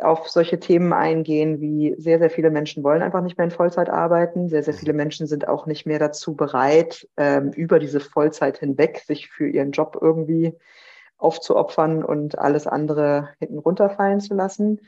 auf 0.02 0.28
solche 0.30 0.60
Themen 0.60 0.92
eingehen, 0.94 1.62
wie 1.62 1.96
sehr, 1.98 2.20
sehr 2.20 2.30
viele 2.30 2.50
Menschen 2.50 2.84
wollen 2.84 3.02
einfach 3.02 3.22
nicht 3.22 3.38
mehr 3.38 3.46
in 3.46 3.52
Vollzeit 3.52 3.90
arbeiten. 3.90 4.50
Sehr, 4.50 4.64
sehr 4.64 4.74
viele 4.74 4.94
Menschen 4.94 5.28
sind 5.28 5.48
auch 5.48 5.66
nicht 5.66 5.86
mehr 5.86 6.00
dazu 6.00 6.36
bereit, 6.36 7.08
ähm, 7.18 7.52
über 7.52 7.80
diese 7.80 8.00
Vollzeit 8.00 8.58
hinweg 8.58 9.00
sich 9.06 9.30
für 9.30 9.48
ihren 9.48 9.72
Job 9.72 9.98
irgendwie 10.02 10.58
aufzuopfern 11.18 12.04
und 12.04 12.38
alles 12.38 12.68
andere 12.68 13.30
hinten 13.40 13.60
runterfallen 13.60 14.20
zu 14.20 14.34
lassen. 14.34 14.82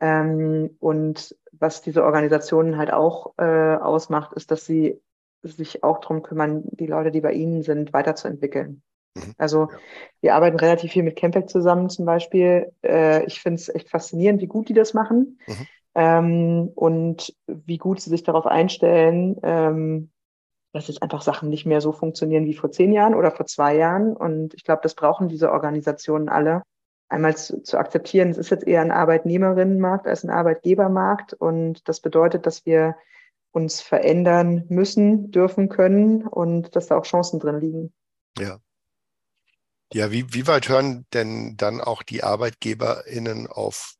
Ähm, 0.00 0.76
und 0.78 1.36
was 1.52 1.82
diese 1.82 2.04
Organisationen 2.04 2.76
halt 2.76 2.92
auch 2.92 3.34
äh, 3.38 3.76
ausmacht, 3.76 4.32
ist, 4.34 4.50
dass 4.50 4.66
sie 4.66 5.00
sich 5.42 5.82
auch 5.82 6.00
darum 6.00 6.22
kümmern, 6.22 6.62
die 6.64 6.86
Leute, 6.86 7.10
die 7.10 7.20
bei 7.20 7.32
ihnen 7.32 7.62
sind, 7.62 7.92
weiterzuentwickeln. 7.92 8.82
Mhm. 9.14 9.34
Also 9.38 9.68
ja. 9.70 9.78
wir 10.20 10.34
arbeiten 10.34 10.56
relativ 10.58 10.92
viel 10.92 11.02
mit 11.02 11.16
Campec 11.16 11.48
zusammen 11.48 11.90
zum 11.90 12.04
Beispiel. 12.04 12.72
Äh, 12.84 13.24
ich 13.24 13.40
finde 13.40 13.60
es 13.60 13.68
echt 13.68 13.88
faszinierend, 13.88 14.40
wie 14.40 14.46
gut 14.46 14.68
die 14.68 14.74
das 14.74 14.94
machen 14.94 15.38
mhm. 15.46 15.66
ähm, 15.94 16.70
und 16.74 17.34
wie 17.46 17.78
gut 17.78 18.00
sie 18.00 18.10
sich 18.10 18.22
darauf 18.22 18.46
einstellen, 18.46 19.36
ähm, 19.42 20.10
dass 20.72 20.88
jetzt 20.88 21.02
einfach 21.02 21.22
Sachen 21.22 21.48
nicht 21.48 21.66
mehr 21.66 21.80
so 21.80 21.92
funktionieren 21.92 22.44
wie 22.44 22.54
vor 22.54 22.70
zehn 22.70 22.92
Jahren 22.92 23.14
oder 23.14 23.32
vor 23.32 23.46
zwei 23.46 23.76
Jahren. 23.76 24.16
Und 24.16 24.54
ich 24.54 24.64
glaube, 24.64 24.82
das 24.82 24.94
brauchen 24.94 25.28
diese 25.28 25.50
Organisationen 25.50 26.28
alle. 26.28 26.62
Einmal 27.08 27.36
zu, 27.36 27.60
zu 27.62 27.76
akzeptieren, 27.76 28.30
es 28.30 28.38
ist 28.38 28.50
jetzt 28.50 28.68
eher 28.68 28.80
ein 28.82 28.92
Arbeitnehmerinnenmarkt 28.92 30.06
als 30.06 30.22
ein 30.22 30.30
Arbeitgebermarkt. 30.30 31.32
Und 31.34 31.88
das 31.88 32.00
bedeutet, 32.00 32.46
dass 32.46 32.66
wir 32.66 32.94
uns 33.50 33.80
verändern 33.80 34.64
müssen, 34.68 35.32
dürfen, 35.32 35.68
können 35.68 36.24
und 36.24 36.76
dass 36.76 36.86
da 36.86 36.96
auch 36.96 37.04
Chancen 37.04 37.40
drin 37.40 37.58
liegen. 37.58 37.92
Ja, 38.38 38.60
ja, 39.92 40.10
wie, 40.10 40.32
wie 40.32 40.46
weit 40.46 40.68
hören 40.68 41.06
denn 41.12 41.56
dann 41.56 41.80
auch 41.80 42.02
die 42.02 42.22
ArbeitgeberInnen 42.22 43.46
auf, 43.48 43.94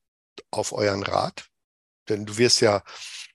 auf 0.50 0.73
euren 0.73 1.02
Rat? 1.02 1.49
Denn 2.09 2.26
du 2.26 2.38
wirst 2.38 2.61
ja 2.61 2.82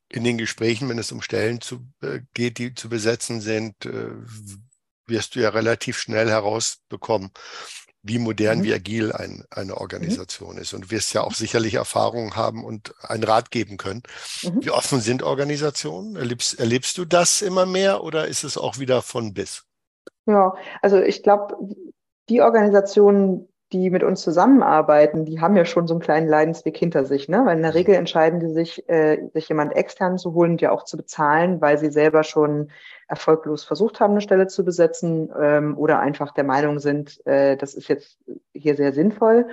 in 0.09 0.23
den 0.23 0.37
Gesprächen, 0.37 0.87
wenn 0.89 0.99
es 0.99 1.11
um 1.11 1.21
Stellen 1.21 1.61
zu, 1.61 1.81
äh, 2.01 2.21
geht, 2.33 2.57
die 2.57 2.73
zu 2.73 2.89
besetzen 2.89 3.41
sind, 3.41 3.85
äh, 3.85 4.11
wirst 5.07 5.35
du 5.35 5.39
ja 5.39 5.49
relativ 5.49 5.97
schnell 5.97 6.29
herausbekommen, 6.29 7.31
wie 8.01 8.19
modern, 8.19 8.59
mhm. 8.59 8.63
wie 8.63 8.73
agil 8.73 9.11
ein, 9.11 9.43
eine 9.49 9.73
mhm. 9.73 9.79
Organisation 9.79 10.55
mhm. 10.55 10.61
ist. 10.61 10.73
Und 10.73 10.85
du 10.85 10.91
wirst 10.91 11.13
ja 11.13 11.21
auch 11.21 11.33
sicherlich 11.33 11.73
Erfahrungen 11.73 12.35
haben 12.35 12.63
und 12.63 12.93
einen 13.03 13.23
Rat 13.23 13.51
geben 13.51 13.77
können. 13.77 14.03
Mhm. 14.43 14.63
Wie 14.63 14.71
offen 14.71 15.01
sind 15.01 15.23
Organisationen? 15.23 16.15
Erlebst, 16.15 16.59
erlebst 16.59 16.97
du 16.97 17.05
das 17.05 17.41
immer 17.41 17.65
mehr 17.65 18.03
oder 18.03 18.27
ist 18.27 18.43
es 18.43 18.57
auch 18.57 18.79
wieder 18.79 19.01
von 19.01 19.33
bis? 19.33 19.65
Ja, 20.27 20.55
also 20.81 20.99
ich 20.99 21.21
glaube, 21.21 21.55
die 22.29 22.41
Organisationen, 22.41 23.47
die 23.71 23.89
mit 23.89 24.03
uns 24.03 24.21
zusammenarbeiten, 24.21 25.25
die 25.25 25.41
haben 25.41 25.55
ja 25.55 25.65
schon 25.65 25.87
so 25.87 25.95
einen 25.95 26.01
kleinen 26.01 26.27
Leidensweg 26.27 26.77
hinter 26.77 27.03
sich, 27.05 27.27
ne? 27.27 27.43
Weil 27.45 27.57
in 27.57 27.63
der. 27.63 27.73
Regel 27.73 27.95
entscheiden 27.95 28.39
die 28.39 28.49
sich, 28.49 28.87
äh, 28.87 29.27
sich 29.33 29.49
jemand 29.49 29.75
extern 29.75 30.17
zu 30.17 30.33
holen 30.33 30.51
und 30.51 30.61
ja 30.61 30.71
auch 30.71 30.83
zu 30.83 30.97
bezahlen, 30.97 31.61
weil 31.61 31.77
sie 31.77 31.89
selber 31.89 32.23
schon 32.23 32.69
erfolglos 33.07 33.63
versucht 33.63 33.99
haben, 33.99 34.11
eine 34.11 34.21
Stelle 34.21 34.47
zu 34.47 34.63
besetzen 34.63 35.31
ähm, 35.39 35.77
oder 35.77 35.99
einfach 35.99 36.31
der 36.31 36.43
Meinung 36.43 36.79
sind, 36.79 37.25
äh, 37.25 37.57
das 37.57 37.73
ist 37.73 37.87
jetzt 37.87 38.19
hier 38.53 38.75
sehr 38.75 38.93
sinnvoll. 38.93 39.47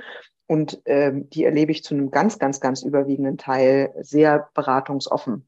Und 0.46 0.82
ähm, 0.84 1.30
die 1.30 1.44
erlebe 1.44 1.72
ich 1.72 1.82
zu 1.82 1.94
einem 1.94 2.10
ganz, 2.10 2.38
ganz, 2.38 2.60
ganz 2.60 2.82
überwiegenden 2.82 3.38
Teil 3.38 3.94
sehr 4.00 4.50
beratungsoffen. 4.54 5.46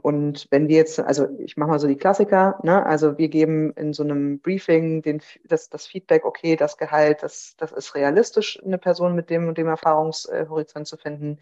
Und 0.00 0.46
wenn 0.50 0.68
wir 0.68 0.76
jetzt, 0.76 1.00
also 1.00 1.28
ich 1.38 1.56
mache 1.56 1.70
mal 1.70 1.78
so 1.78 1.86
die 1.86 1.96
Klassiker, 1.96 2.58
ne? 2.62 2.84
also 2.84 3.18
wir 3.18 3.28
geben 3.28 3.72
in 3.72 3.92
so 3.92 4.02
einem 4.02 4.40
Briefing 4.40 5.02
den, 5.02 5.20
das, 5.44 5.68
das 5.68 5.86
Feedback, 5.86 6.24
okay, 6.24 6.56
das 6.56 6.78
Gehalt, 6.78 7.22
das, 7.22 7.54
das 7.58 7.72
ist 7.72 7.94
realistisch, 7.94 8.62
eine 8.64 8.78
Person 8.78 9.14
mit 9.14 9.30
dem 9.30 9.48
und 9.48 9.58
dem 9.58 9.68
Erfahrungshorizont 9.68 10.86
zu 10.86 10.96
finden. 10.96 11.38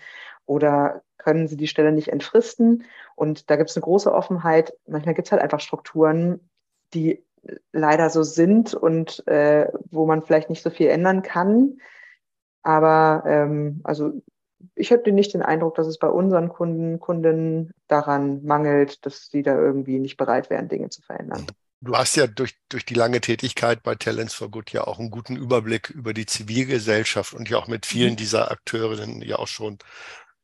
Oder 0.46 1.02
können 1.18 1.48
sie 1.48 1.56
die 1.56 1.68
Stelle 1.68 1.92
nicht 1.92 2.08
entfristen? 2.08 2.84
Und 3.14 3.50
da 3.50 3.56
gibt 3.56 3.70
es 3.70 3.76
eine 3.76 3.84
große 3.84 4.12
Offenheit. 4.12 4.72
Manchmal 4.86 5.14
gibt 5.14 5.28
es 5.28 5.32
halt 5.32 5.42
einfach 5.42 5.60
Strukturen, 5.60 6.40
die 6.94 7.24
leider 7.72 8.10
so 8.10 8.22
sind 8.22 8.74
und 8.74 9.26
äh, 9.26 9.68
wo 9.90 10.06
man 10.06 10.22
vielleicht 10.22 10.50
nicht 10.50 10.62
so 10.62 10.70
viel 10.70 10.88
ändern 10.88 11.22
kann. 11.22 11.78
Aber 12.62 13.22
ähm, 13.26 13.80
also 13.84 14.12
ich 14.74 14.92
habe 14.92 15.12
nicht 15.12 15.34
den 15.34 15.42
Eindruck, 15.42 15.74
dass 15.76 15.86
es 15.86 15.98
bei 15.98 16.08
unseren 16.08 16.48
Kunden, 16.48 17.00
Kunden 17.00 17.72
daran 17.88 18.44
mangelt, 18.44 19.04
dass 19.06 19.28
sie 19.28 19.42
da 19.42 19.56
irgendwie 19.56 19.98
nicht 19.98 20.16
bereit 20.16 20.50
wären, 20.50 20.68
Dinge 20.68 20.90
zu 20.90 21.02
verändern. 21.02 21.46
Du 21.82 21.96
hast 21.96 22.14
ja 22.16 22.26
durch, 22.26 22.56
durch 22.68 22.84
die 22.84 22.94
lange 22.94 23.22
Tätigkeit 23.22 23.82
bei 23.82 23.94
Talents 23.94 24.34
for 24.34 24.50
Good 24.50 24.70
ja 24.72 24.86
auch 24.86 24.98
einen 24.98 25.10
guten 25.10 25.36
Überblick 25.36 25.88
über 25.88 26.12
die 26.12 26.26
Zivilgesellschaft 26.26 27.32
und 27.32 27.48
ja 27.48 27.56
auch 27.56 27.68
mit 27.68 27.86
vielen 27.86 28.12
mhm. 28.12 28.16
dieser 28.16 28.50
Akteurinnen 28.50 29.22
ja 29.22 29.36
auch 29.36 29.48
schon, 29.48 29.78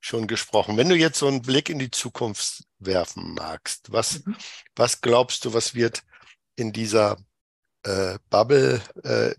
schon 0.00 0.26
gesprochen. 0.26 0.78
Wenn 0.78 0.88
du 0.88 0.96
jetzt 0.96 1.18
so 1.18 1.28
einen 1.28 1.42
Blick 1.42 1.68
in 1.68 1.78
die 1.78 1.90
Zukunft 1.90 2.64
werfen 2.78 3.34
magst, 3.34 3.92
was, 3.92 4.24
mhm. 4.24 4.34
was 4.74 5.02
glaubst 5.02 5.44
du, 5.44 5.52
was 5.52 5.74
wird 5.74 6.04
in 6.56 6.72
dieser 6.72 7.18
äh, 7.82 8.18
Bubble 8.30 8.80
äh, 9.02 9.34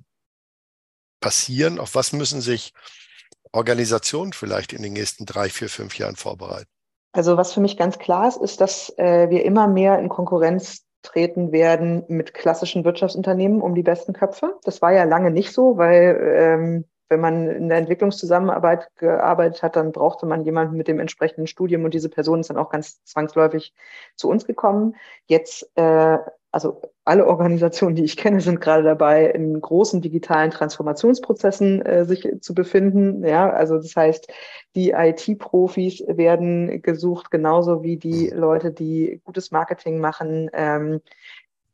passieren? 1.20 1.80
Auf 1.80 1.96
was 1.96 2.14
müssen 2.14 2.42
sich 2.42 2.74
Organisation 3.52 4.34
vielleicht 4.34 4.74
in 4.74 4.82
den 4.82 4.94
nächsten 4.94 5.26
drei, 5.26 5.50
vier, 5.50 5.70
fünf 5.70 5.98
Jahren 5.98 6.16
vorbereiten? 6.16 6.70
Also 7.14 7.38
was 7.38 7.54
für 7.54 7.62
mich 7.62 7.78
ganz 7.78 7.98
klar 7.98 8.28
ist, 8.28 8.38
ist, 8.38 8.62
dass 8.62 8.94
äh, 8.98 9.30
wir 9.30 9.44
immer 9.44 9.68
mehr 9.68 9.98
in 10.00 10.10
Konkurrenz 10.10 10.86
treten 11.02 11.52
werden 11.52 12.04
mit 12.08 12.34
klassischen 12.34 12.84
Wirtschaftsunternehmen 12.84 13.62
um 13.62 13.76
die 13.76 13.84
besten 13.84 14.14
Köpfe. 14.14 14.58
Das 14.64 14.82
war 14.82 14.92
ja 14.92 15.04
lange 15.04 15.32
nicht 15.32 15.52
so, 15.54 15.78
weil 15.78 16.20
ähm, 16.36 16.86
wenn 17.10 17.22
man 17.22 17.50
in 17.50 17.70
der 17.70 17.78
Entwicklungszusammenarbeit 17.78 18.90
gearbeitet 18.98 19.64
hat, 19.64 19.76
dann 19.78 19.94
brauchte 19.94 20.26
man 20.26 20.44
jemanden 20.44 20.76
mit 20.76 20.88
dem 20.88 21.00
entsprechenden 21.00 21.48
Studium 21.48 21.86
und 21.86 21.94
diese 21.94 22.10
Person 22.10 22.42
ist 22.42 22.50
dann 22.50 22.58
auch 22.58 22.70
ganz 22.70 23.04
zwangsläufig 23.06 23.74
zu 24.16 24.30
uns 24.30 24.46
gekommen. 24.46 24.96
Jetzt 25.26 25.70
äh, 25.76 26.18
also 26.52 26.82
alle 27.04 27.28
Organisationen, 27.28 27.96
die 27.96 28.04
ich 28.04 28.18
kenne, 28.18 28.42
sind 28.42 28.62
gerade 28.62 28.84
dabei, 28.84 29.26
in 29.26 29.60
großen 29.60 30.02
digitalen 30.02 30.52
Transformationsprozessen 30.52 31.82
äh, 31.86 32.06
sich 32.06 32.28
zu 32.42 32.54
befinden. 32.54 33.26
Ja, 33.26 33.50
also 33.50 33.78
das 33.78 33.96
heißt, 33.96 34.28
die 34.76 34.92
IT-Profis 34.92 36.04
werden 36.08 36.82
gesucht, 36.82 37.32
genauso 37.32 37.84
wie 37.84 37.98
die 37.98 38.30
Leute, 38.30 38.72
die 38.72 39.22
gutes 39.24 39.52
Marketing 39.52 40.00
machen, 40.00 40.50
ähm, 40.54 41.02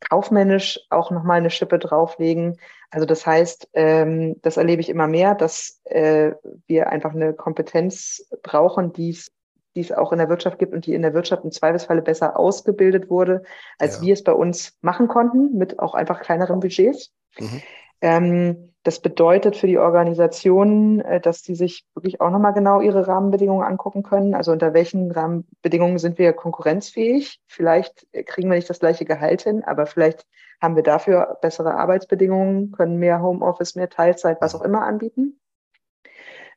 kaufmännisch 0.00 0.80
auch 0.90 1.10
nochmal 1.10 1.38
eine 1.38 1.50
Schippe 1.50 1.78
drauflegen. 1.78 2.58
Also 2.90 3.06
das 3.06 3.26
heißt, 3.26 3.70
ähm, 3.72 4.36
das 4.42 4.56
erlebe 4.56 4.80
ich 4.80 4.88
immer 4.88 5.06
mehr, 5.06 5.34
dass 5.34 5.80
äh, 5.84 6.32
wir 6.66 6.90
einfach 6.90 7.14
eine 7.14 7.32
Kompetenz 7.32 8.28
brauchen, 8.42 8.92
die 8.92 9.10
es 9.10 9.32
die 9.74 9.80
es 9.80 9.92
auch 9.92 10.12
in 10.12 10.18
der 10.18 10.28
Wirtschaft 10.28 10.58
gibt 10.58 10.72
und 10.72 10.86
die 10.86 10.94
in 10.94 11.02
der 11.02 11.14
Wirtschaft 11.14 11.44
im 11.44 11.50
Zweifelsfalle 11.50 12.02
besser 12.02 12.38
ausgebildet 12.38 13.10
wurde, 13.10 13.42
als 13.78 13.96
ja. 13.96 14.02
wir 14.02 14.12
es 14.14 14.22
bei 14.22 14.32
uns 14.32 14.76
machen 14.80 15.08
konnten, 15.08 15.56
mit 15.56 15.78
auch 15.78 15.94
einfach 15.94 16.20
kleineren 16.20 16.60
Budgets. 16.60 17.12
Mhm. 17.38 17.62
Ähm, 18.00 18.74
das 18.84 19.00
bedeutet 19.00 19.56
für 19.56 19.66
die 19.66 19.78
Organisationen, 19.78 21.00
äh, 21.00 21.20
dass 21.20 21.42
die 21.42 21.54
sich 21.54 21.86
wirklich 21.94 22.20
auch 22.20 22.30
nochmal 22.30 22.52
genau 22.52 22.80
ihre 22.80 23.06
Rahmenbedingungen 23.06 23.66
angucken 23.66 24.02
können. 24.02 24.34
Also 24.34 24.52
unter 24.52 24.74
welchen 24.74 25.10
Rahmenbedingungen 25.10 25.98
sind 25.98 26.18
wir 26.18 26.34
konkurrenzfähig? 26.34 27.40
Vielleicht 27.46 28.06
kriegen 28.26 28.50
wir 28.50 28.56
nicht 28.56 28.68
das 28.68 28.80
gleiche 28.80 29.06
Gehalt 29.06 29.42
hin, 29.42 29.64
aber 29.64 29.86
vielleicht 29.86 30.26
haben 30.60 30.76
wir 30.76 30.82
dafür 30.82 31.38
bessere 31.40 31.74
Arbeitsbedingungen, 31.74 32.72
können 32.72 32.98
mehr 32.98 33.22
Homeoffice, 33.22 33.74
mehr 33.74 33.88
Teilzeit, 33.88 34.38
was 34.40 34.54
auch 34.54 34.62
immer 34.62 34.82
anbieten. 34.82 35.40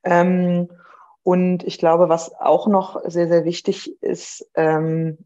Ähm, 0.04 0.70
und 1.28 1.66
ich 1.66 1.78
glaube, 1.78 2.08
was 2.08 2.34
auch 2.40 2.68
noch 2.68 3.02
sehr, 3.04 3.28
sehr 3.28 3.44
wichtig 3.44 4.02
ist, 4.02 4.50
ähm, 4.56 5.18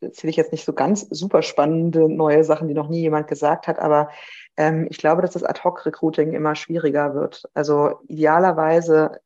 erzähle 0.00 0.30
ich 0.30 0.36
jetzt 0.36 0.52
nicht 0.52 0.64
so 0.64 0.72
ganz 0.72 1.06
super 1.10 1.42
spannende 1.42 2.08
neue 2.08 2.44
Sachen, 2.44 2.66
die 2.66 2.72
noch 2.72 2.88
nie 2.88 3.02
jemand 3.02 3.28
gesagt 3.28 3.66
hat, 3.66 3.78
aber 3.78 4.08
ähm, 4.56 4.86
ich 4.88 4.96
glaube, 4.96 5.20
dass 5.20 5.32
das 5.32 5.44
Ad-Hoc-Recruiting 5.44 6.32
immer 6.32 6.54
schwieriger 6.54 7.14
wird. 7.14 7.42
Also 7.52 8.00
idealerweise 8.08 9.20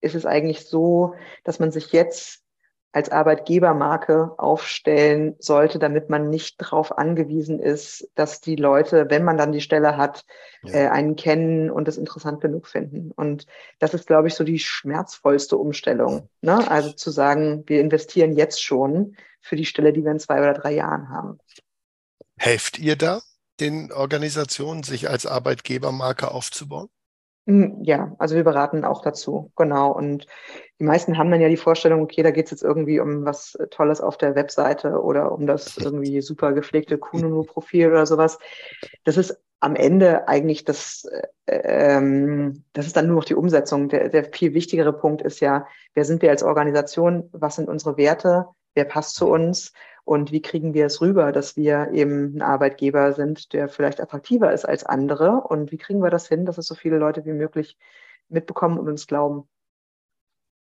ist 0.00 0.14
es 0.14 0.24
eigentlich 0.24 0.66
so, 0.66 1.14
dass 1.42 1.58
man 1.58 1.72
sich 1.72 1.90
jetzt 1.90 2.43
als 2.94 3.08
Arbeitgebermarke 3.08 4.34
aufstellen 4.38 5.34
sollte, 5.40 5.80
damit 5.80 6.10
man 6.10 6.30
nicht 6.30 6.62
darauf 6.62 6.96
angewiesen 6.96 7.58
ist, 7.58 8.08
dass 8.14 8.40
die 8.40 8.54
Leute, 8.54 9.06
wenn 9.10 9.24
man 9.24 9.36
dann 9.36 9.50
die 9.50 9.60
Stelle 9.60 9.96
hat, 9.96 10.24
ja. 10.62 10.74
äh, 10.74 10.88
einen 10.90 11.16
kennen 11.16 11.72
und 11.72 11.88
es 11.88 11.98
interessant 11.98 12.40
genug 12.40 12.68
finden. 12.68 13.10
Und 13.10 13.46
das 13.80 13.94
ist, 13.94 14.06
glaube 14.06 14.28
ich, 14.28 14.34
so 14.34 14.44
die 14.44 14.60
schmerzvollste 14.60 15.56
Umstellung. 15.56 16.28
Ne? 16.40 16.70
Also 16.70 16.92
zu 16.92 17.10
sagen, 17.10 17.64
wir 17.66 17.80
investieren 17.80 18.36
jetzt 18.36 18.62
schon 18.62 19.16
für 19.40 19.56
die 19.56 19.66
Stelle, 19.66 19.92
die 19.92 20.04
wir 20.04 20.12
in 20.12 20.20
zwei 20.20 20.38
oder 20.38 20.54
drei 20.54 20.74
Jahren 20.74 21.08
haben. 21.08 21.38
Helft 22.38 22.78
ihr 22.78 22.94
da 22.94 23.22
den 23.58 23.90
Organisationen, 23.90 24.84
sich 24.84 25.10
als 25.10 25.26
Arbeitgebermarke 25.26 26.30
aufzubauen? 26.30 26.88
Hm, 27.46 27.82
ja, 27.82 28.14
also 28.18 28.36
wir 28.36 28.44
beraten 28.44 28.84
auch 28.84 29.02
dazu, 29.02 29.52
genau. 29.54 29.92
Und 29.92 30.26
die 30.80 30.84
meisten 30.84 31.18
haben 31.18 31.30
dann 31.30 31.42
ja 31.42 31.48
die 31.48 31.58
Vorstellung, 31.58 32.00
okay, 32.02 32.22
da 32.22 32.30
geht 32.30 32.46
es 32.46 32.50
jetzt 32.52 32.62
irgendwie 32.62 33.00
um 33.00 33.24
was 33.24 33.58
Tolles 33.70 34.00
auf 34.00 34.16
der 34.16 34.34
Webseite 34.34 35.02
oder 35.02 35.30
um 35.32 35.46
das 35.46 35.76
irgendwie 35.76 36.22
super 36.22 36.52
gepflegte 36.52 36.96
Kununu-Profil 36.96 37.88
oder 37.88 38.06
sowas. 38.06 38.38
Das 39.04 39.18
ist 39.18 39.38
am 39.60 39.76
Ende 39.76 40.26
eigentlich 40.28 40.64
das, 40.64 41.06
äh, 41.46 41.56
ähm, 41.64 42.64
das 42.72 42.86
ist 42.86 42.96
dann 42.96 43.06
nur 43.06 43.16
noch 43.16 43.24
die 43.24 43.34
Umsetzung. 43.34 43.88
Der, 43.88 44.08
der 44.08 44.24
viel 44.24 44.54
wichtigere 44.54 44.92
Punkt 44.92 45.20
ist 45.20 45.40
ja, 45.40 45.66
wer 45.94 46.04
sind 46.04 46.22
wir 46.22 46.30
als 46.30 46.42
Organisation, 46.42 47.28
was 47.32 47.56
sind 47.56 47.68
unsere 47.68 47.96
Werte, 47.98 48.46
wer 48.74 48.84
passt 48.84 49.16
zu 49.16 49.28
uns 49.28 49.72
und 50.04 50.32
wie 50.32 50.42
kriegen 50.42 50.74
wir 50.74 50.86
es 50.86 51.00
rüber, 51.00 51.32
dass 51.32 51.56
wir 51.56 51.90
eben 51.92 52.36
ein 52.36 52.42
Arbeitgeber 52.42 53.14
sind, 53.14 53.52
der 53.52 53.68
vielleicht 53.68 54.00
attraktiver 54.00 54.52
ist 54.52 54.64
als 54.66 54.84
andere 54.84 55.40
und 55.40 55.72
wie 55.72 55.78
kriegen 55.78 56.02
wir 56.02 56.10
das 56.10 56.28
hin, 56.28 56.44
dass 56.44 56.58
es 56.58 56.66
so 56.66 56.74
viele 56.74 56.98
Leute 56.98 57.24
wie 57.24 57.32
möglich 57.32 57.78
mitbekommen 58.28 58.78
und 58.78 58.88
uns 58.88 59.06
glauben. 59.06 59.48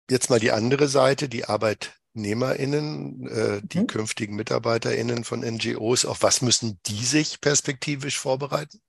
Jetzt 0.10 0.30
mal 0.30 0.40
die 0.40 0.52
andere 0.52 0.88
Seite, 0.88 1.28
die 1.30 1.46
ArbeitnehmerInnen, 1.46 3.28
äh, 3.28 3.62
die 3.64 3.80
mhm. 3.80 3.88
künftigen 3.88 4.36
MitarbeiterInnen 4.36 5.24
von 5.24 5.42
NGOs. 5.42 6.06
Auf 6.06 6.24
was 6.24 6.42
müssen 6.42 6.80
die 6.86 7.04
sich 7.04 7.42
perspektivisch 7.42 8.20
vorbereiten? 8.20 8.82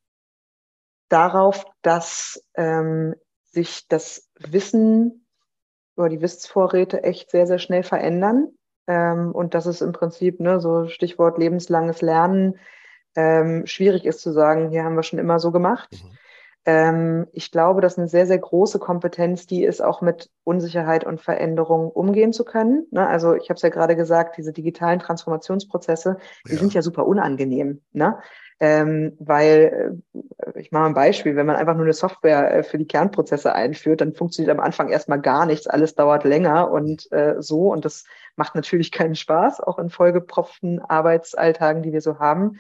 Darauf, 1.09 1.65
dass 1.83 2.43
ähm, 2.55 3.15
sich 3.43 3.87
das 3.89 4.29
Wissen 4.39 5.27
oder 5.97 6.09
die 6.09 6.21
Wissensvorräte 6.21 7.03
echt 7.03 7.31
sehr, 7.31 7.47
sehr 7.47 7.59
schnell 7.59 7.85
verändern. 7.85 8.57
Ähm, 8.87 9.33
und 9.33 9.55
dass 9.55 9.67
es 9.67 9.81
im 9.81 9.93
Prinzip, 9.93 10.41
ne, 10.41 10.61
so 10.61 10.89
Stichwort 10.89 11.39
lebenslanges 11.39 12.03
Lernen, 12.03 12.59
ähm, 13.17 13.67
schwierig 13.67 14.05
ist 14.05 14.21
zu 14.21 14.33
sagen, 14.33 14.71
hier 14.71 14.85
haben 14.85 14.97
wir 14.97 15.03
schon 15.03 15.19
immer 15.19 15.39
so 15.39 15.53
gemacht. 15.53 15.91
Mhm. 15.93 16.19
Ähm, 16.67 17.27
ich 17.33 17.51
glaube, 17.51 17.81
dass 17.81 17.99
eine 17.99 18.09
sehr, 18.09 18.27
sehr 18.27 18.39
große 18.39 18.79
Kompetenz, 18.79 19.47
die 19.47 19.65
ist 19.65 19.83
auch 19.83 20.01
mit 20.01 20.31
Unsicherheit 20.45 21.05
und 21.05 21.21
Veränderung 21.21 21.91
umgehen 21.91 22.33
zu 22.33 22.45
können. 22.45 22.87
Ne? 22.91 23.07
Also 23.07 23.35
ich 23.35 23.51
habe 23.51 23.57
es 23.57 23.63
ja 23.63 23.69
gerade 23.69 23.97
gesagt, 23.97 24.39
diese 24.39 24.53
digitalen 24.53 24.99
Transformationsprozesse, 24.99 26.17
die 26.49 26.53
ja. 26.53 26.59
sind 26.59 26.73
ja 26.73 26.81
super 26.81 27.07
unangenehm. 27.07 27.83
Ne? 27.93 28.19
Ähm, 28.61 29.17
weil, 29.19 30.01
äh, 30.13 30.61
ich 30.61 30.71
mache 30.71 30.87
ein 30.87 30.95
Beispiel, 30.95 31.35
wenn 31.37 31.47
man 31.47 31.57
einfach 31.57 31.75
nur 31.75 31.85
eine 31.85 31.93
Software 31.93 32.55
äh, 32.59 32.63
für 32.63 32.79
die 32.79 32.87
Kernprozesse 32.87 33.53
einführt, 33.53 34.01
dann 34.01 34.15
funktioniert 34.15 34.57
am 34.57 34.65
Anfang 34.65 34.89
erstmal 34.89 35.21
gar 35.21 35.45
nichts, 35.45 35.67
alles 35.67 35.95
dauert 35.95 36.25
länger 36.25 36.71
und 36.71 37.11
äh, 37.13 37.37
so. 37.41 37.73
Und 37.73 37.85
das 37.85 38.05
macht 38.37 38.55
natürlich 38.55 38.93
keinen 38.93 39.17
Spaß, 39.17 39.61
auch 39.61 39.79
in 39.79 39.91
vollgepropften 39.91 40.81
Arbeitsalltagen, 40.81 41.83
die 41.83 41.93
wir 41.93 42.01
so 42.01 42.19
haben. 42.19 42.59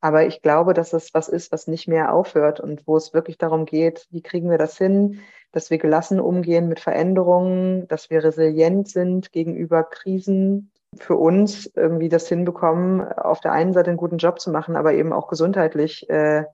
Aber 0.00 0.26
ich 0.26 0.42
glaube, 0.42 0.74
dass 0.74 0.92
es 0.92 1.14
was 1.14 1.28
ist, 1.28 1.50
was 1.52 1.66
nicht 1.66 1.88
mehr 1.88 2.12
aufhört 2.12 2.60
und 2.60 2.86
wo 2.86 2.96
es 2.96 3.14
wirklich 3.14 3.38
darum 3.38 3.64
geht, 3.64 4.06
wie 4.10 4.22
kriegen 4.22 4.50
wir 4.50 4.58
das 4.58 4.76
hin, 4.76 5.20
dass 5.50 5.70
wir 5.70 5.78
gelassen 5.78 6.20
umgehen 6.20 6.68
mit 6.68 6.80
Veränderungen, 6.80 7.88
dass 7.88 8.10
wir 8.10 8.22
resilient 8.22 8.88
sind 8.88 9.32
gegenüber 9.32 9.82
Krisen, 9.84 10.70
für 10.98 11.16
uns 11.16 11.66
irgendwie 11.74 12.08
das 12.08 12.28
hinbekommen, 12.28 13.00
auf 13.02 13.40
der 13.40 13.52
einen 13.52 13.72
Seite 13.72 13.90
einen 13.90 13.96
guten 13.96 14.18
Job 14.18 14.40
zu 14.40 14.50
machen, 14.50 14.76
aber 14.76 14.94
eben 14.94 15.12
auch 15.12 15.28
gesundheitlich 15.28 16.08
äh, 16.08 16.44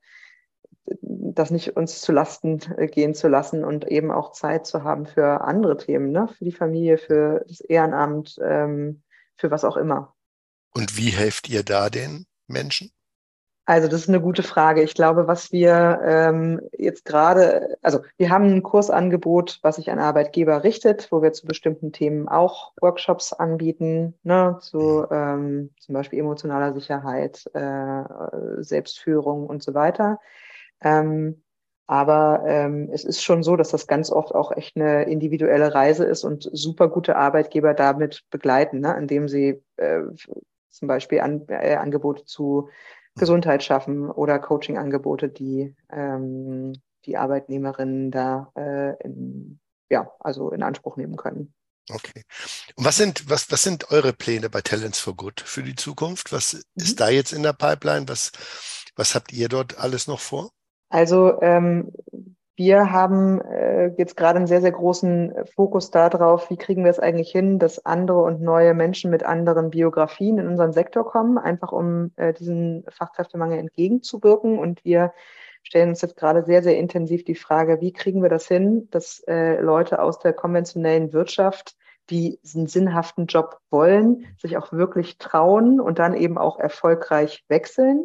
das 1.03 1.51
nicht 1.51 1.77
uns 1.77 2.01
zu 2.01 2.13
Lasten 2.13 2.61
äh, 2.77 2.87
gehen 2.87 3.15
zu 3.15 3.29
lassen 3.29 3.65
und 3.65 3.87
eben 3.87 4.11
auch 4.11 4.33
Zeit 4.33 4.67
zu 4.67 4.83
haben 4.83 5.07
für 5.07 5.43
andere 5.43 5.77
Themen, 5.77 6.11
ne? 6.11 6.29
für 6.29 6.45
die 6.45 6.53
Familie, 6.53 6.99
für 6.99 7.45
das 7.47 7.61
Ehrenamt, 7.61 8.37
ähm, 8.43 9.03
für 9.37 9.51
was 9.51 9.65
auch 9.65 9.77
immer. 9.77 10.15
Und 10.73 10.97
wie 10.97 11.11
helft 11.11 11.49
ihr 11.49 11.63
da 11.63 11.91
den 11.91 12.27
Menschen? 12.47 12.93
Also 13.71 13.87
das 13.87 14.01
ist 14.01 14.09
eine 14.09 14.21
gute 14.21 14.43
Frage. 14.43 14.83
Ich 14.83 14.95
glaube, 14.95 15.29
was 15.29 15.53
wir 15.53 16.01
ähm, 16.05 16.61
jetzt 16.77 17.05
gerade, 17.05 17.79
also 17.83 18.01
wir 18.17 18.29
haben 18.29 18.47
ein 18.47 18.65
Kursangebot, 18.65 19.61
was 19.63 19.77
sich 19.77 19.93
an 19.93 20.01
Arbeitgeber 20.01 20.65
richtet, 20.65 21.13
wo 21.13 21.23
wir 21.23 21.33
zu 21.33 21.47
bestimmten 21.47 21.93
Themen 21.93 22.27
auch 22.27 22.73
Workshops 22.81 23.33
anbieten, 23.33 24.19
ne, 24.25 24.59
zu 24.61 25.07
ähm, 25.13 25.71
zum 25.79 25.93
Beispiel 25.95 26.19
emotionaler 26.19 26.75
Sicherheit, 26.75 27.49
äh, 27.55 28.03
Selbstführung 28.59 29.47
und 29.47 29.63
so 29.63 29.73
weiter. 29.73 30.19
Ähm, 30.83 31.41
aber 31.87 32.43
ähm, 32.49 32.89
es 32.93 33.05
ist 33.05 33.23
schon 33.23 33.45
so, 33.45 33.55
dass 33.55 33.69
das 33.69 33.87
ganz 33.87 34.11
oft 34.11 34.35
auch 34.35 34.51
echt 34.51 34.77
eine 34.77 35.05
individuelle 35.05 35.73
Reise 35.73 36.07
ist 36.07 36.25
und 36.25 36.51
super 36.53 36.89
gute 36.89 37.15
Arbeitgeber 37.15 37.75
damit 37.75 38.25
begleiten, 38.31 38.81
ne, 38.81 38.97
indem 38.99 39.29
sie 39.29 39.63
äh, 39.77 40.01
zum 40.71 40.89
Beispiel 40.89 41.21
an, 41.21 41.45
äh, 41.47 41.77
Angebote 41.77 42.25
zu 42.25 42.69
Gesundheit 43.17 43.63
schaffen 43.63 44.11
oder 44.11 44.39
Coaching-Angebote, 44.39 45.29
die 45.29 45.75
ähm, 45.91 46.73
die 47.07 47.17
Arbeitnehmerinnen 47.17 48.11
da 48.11 48.53
äh, 48.57 49.03
in, 49.03 49.61
ja, 49.91 50.11
also 50.21 50.51
in 50.51 50.63
Anspruch 50.63 50.97
nehmen 50.97 51.17
können. 51.17 51.55
Okay. 51.93 52.23
Und 52.77 52.85
was 52.85 52.97
sind, 52.97 53.29
was, 53.29 53.51
was 53.51 53.63
sind 53.63 53.91
eure 53.91 54.13
Pläne 54.13 54.49
bei 54.49 54.61
Talents 54.61 55.01
for 55.01 55.17
Good 55.17 55.41
für 55.41 55.63
die 55.63 55.75
Zukunft? 55.75 56.33
Was 56.33 56.55
mhm. 56.55 56.61
ist 56.77 57.01
da 57.01 57.09
jetzt 57.09 57.33
in 57.33 57.43
der 57.43 57.53
Pipeline? 57.53 58.09
Was, 58.09 58.33
was 58.97 59.15
habt 59.15 59.33
ihr 59.33 59.49
dort 59.49 59.79
alles 59.79 60.07
noch 60.07 60.21
vor? 60.21 60.51
Also 60.89 61.41
ähm, 61.41 61.93
wir 62.61 62.93
haben 62.93 63.41
äh, 63.41 63.87
jetzt 63.97 64.19
gerade 64.19 64.37
einen 64.37 64.47
sehr, 64.47 64.61
sehr 64.61 64.73
großen 64.73 65.33
Fokus 65.57 65.91
darauf, 65.91 66.51
wie 66.51 66.59
kriegen 66.59 66.85
wir 66.85 66.91
es 66.91 66.99
eigentlich 66.99 67.33
hin, 67.33 67.59
dass 67.59 67.87
andere 67.87 68.19
und 68.23 68.43
neue 68.43 68.75
Menschen 68.75 69.11
mit 69.11 69.23
anderen 69.23 69.71
Biografien 69.71 70.37
in 70.37 70.47
unseren 70.47 70.75
Sektor 70.75 71.07
kommen, 71.07 71.39
einfach 71.39 71.73
um 71.73 72.13
äh, 72.17 72.35
diesen 72.35 72.85
Fachkräftemangel 72.91 73.59
entgegenzuwirken. 73.59 74.59
Und 74.59 74.85
wir 74.85 75.15
stellen 75.63 75.89
uns 75.89 76.03
jetzt 76.03 76.19
gerade 76.19 76.45
sehr, 76.45 76.63
sehr 76.63 76.77
intensiv 76.77 77.25
die 77.25 77.35
Frage, 77.35 77.81
wie 77.81 77.95
kriegen 77.95 78.23
wir 78.23 78.29
das 78.29 78.47
hin, 78.47 78.89
dass 78.91 79.21
äh, 79.27 79.59
Leute 79.59 80.03
aus 80.03 80.19
der 80.19 80.35
konventionellen 80.35 81.15
Wirtschaft 81.15 81.77
die 82.11 82.41
einen 82.55 82.67
sinnhaften 82.67 83.25
Job 83.25 83.59
wollen, 83.71 84.27
sich 84.37 84.59
auch 84.59 84.71
wirklich 84.71 85.17
trauen 85.17 85.81
und 85.81 85.99
dann 85.99 86.13
eben 86.13 86.37
auch 86.37 86.59
erfolgreich 86.59 87.43
wechseln. 87.49 88.05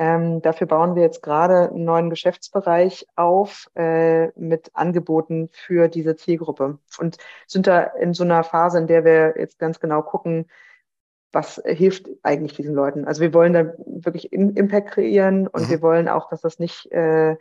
Ähm, 0.00 0.40
dafür 0.40 0.66
bauen 0.66 0.94
wir 0.94 1.02
jetzt 1.02 1.22
gerade 1.22 1.68
einen 1.68 1.84
neuen 1.84 2.08
Geschäftsbereich 2.08 3.06
auf 3.16 3.70
äh, 3.74 4.28
mit 4.28 4.70
Angeboten 4.72 5.50
für 5.52 5.88
diese 5.88 6.16
Zielgruppe 6.16 6.78
und 6.98 7.18
sind 7.46 7.66
da 7.66 7.82
in 7.82 8.14
so 8.14 8.24
einer 8.24 8.42
Phase, 8.42 8.78
in 8.78 8.86
der 8.86 9.04
wir 9.04 9.34
jetzt 9.36 9.58
ganz 9.58 9.78
genau 9.78 10.00
gucken, 10.00 10.46
was 11.32 11.60
hilft 11.66 12.08
eigentlich 12.22 12.54
diesen 12.54 12.74
Leuten. 12.74 13.04
Also 13.04 13.20
wir 13.20 13.34
wollen 13.34 13.52
da 13.52 13.74
wirklich 13.84 14.32
Impact 14.32 14.92
kreieren 14.92 15.46
und 15.46 15.66
mhm. 15.66 15.70
wir 15.70 15.82
wollen 15.82 16.08
auch, 16.08 16.30
dass 16.30 16.40
das 16.40 16.58
nicht 16.58 16.90
äh, 16.92 17.36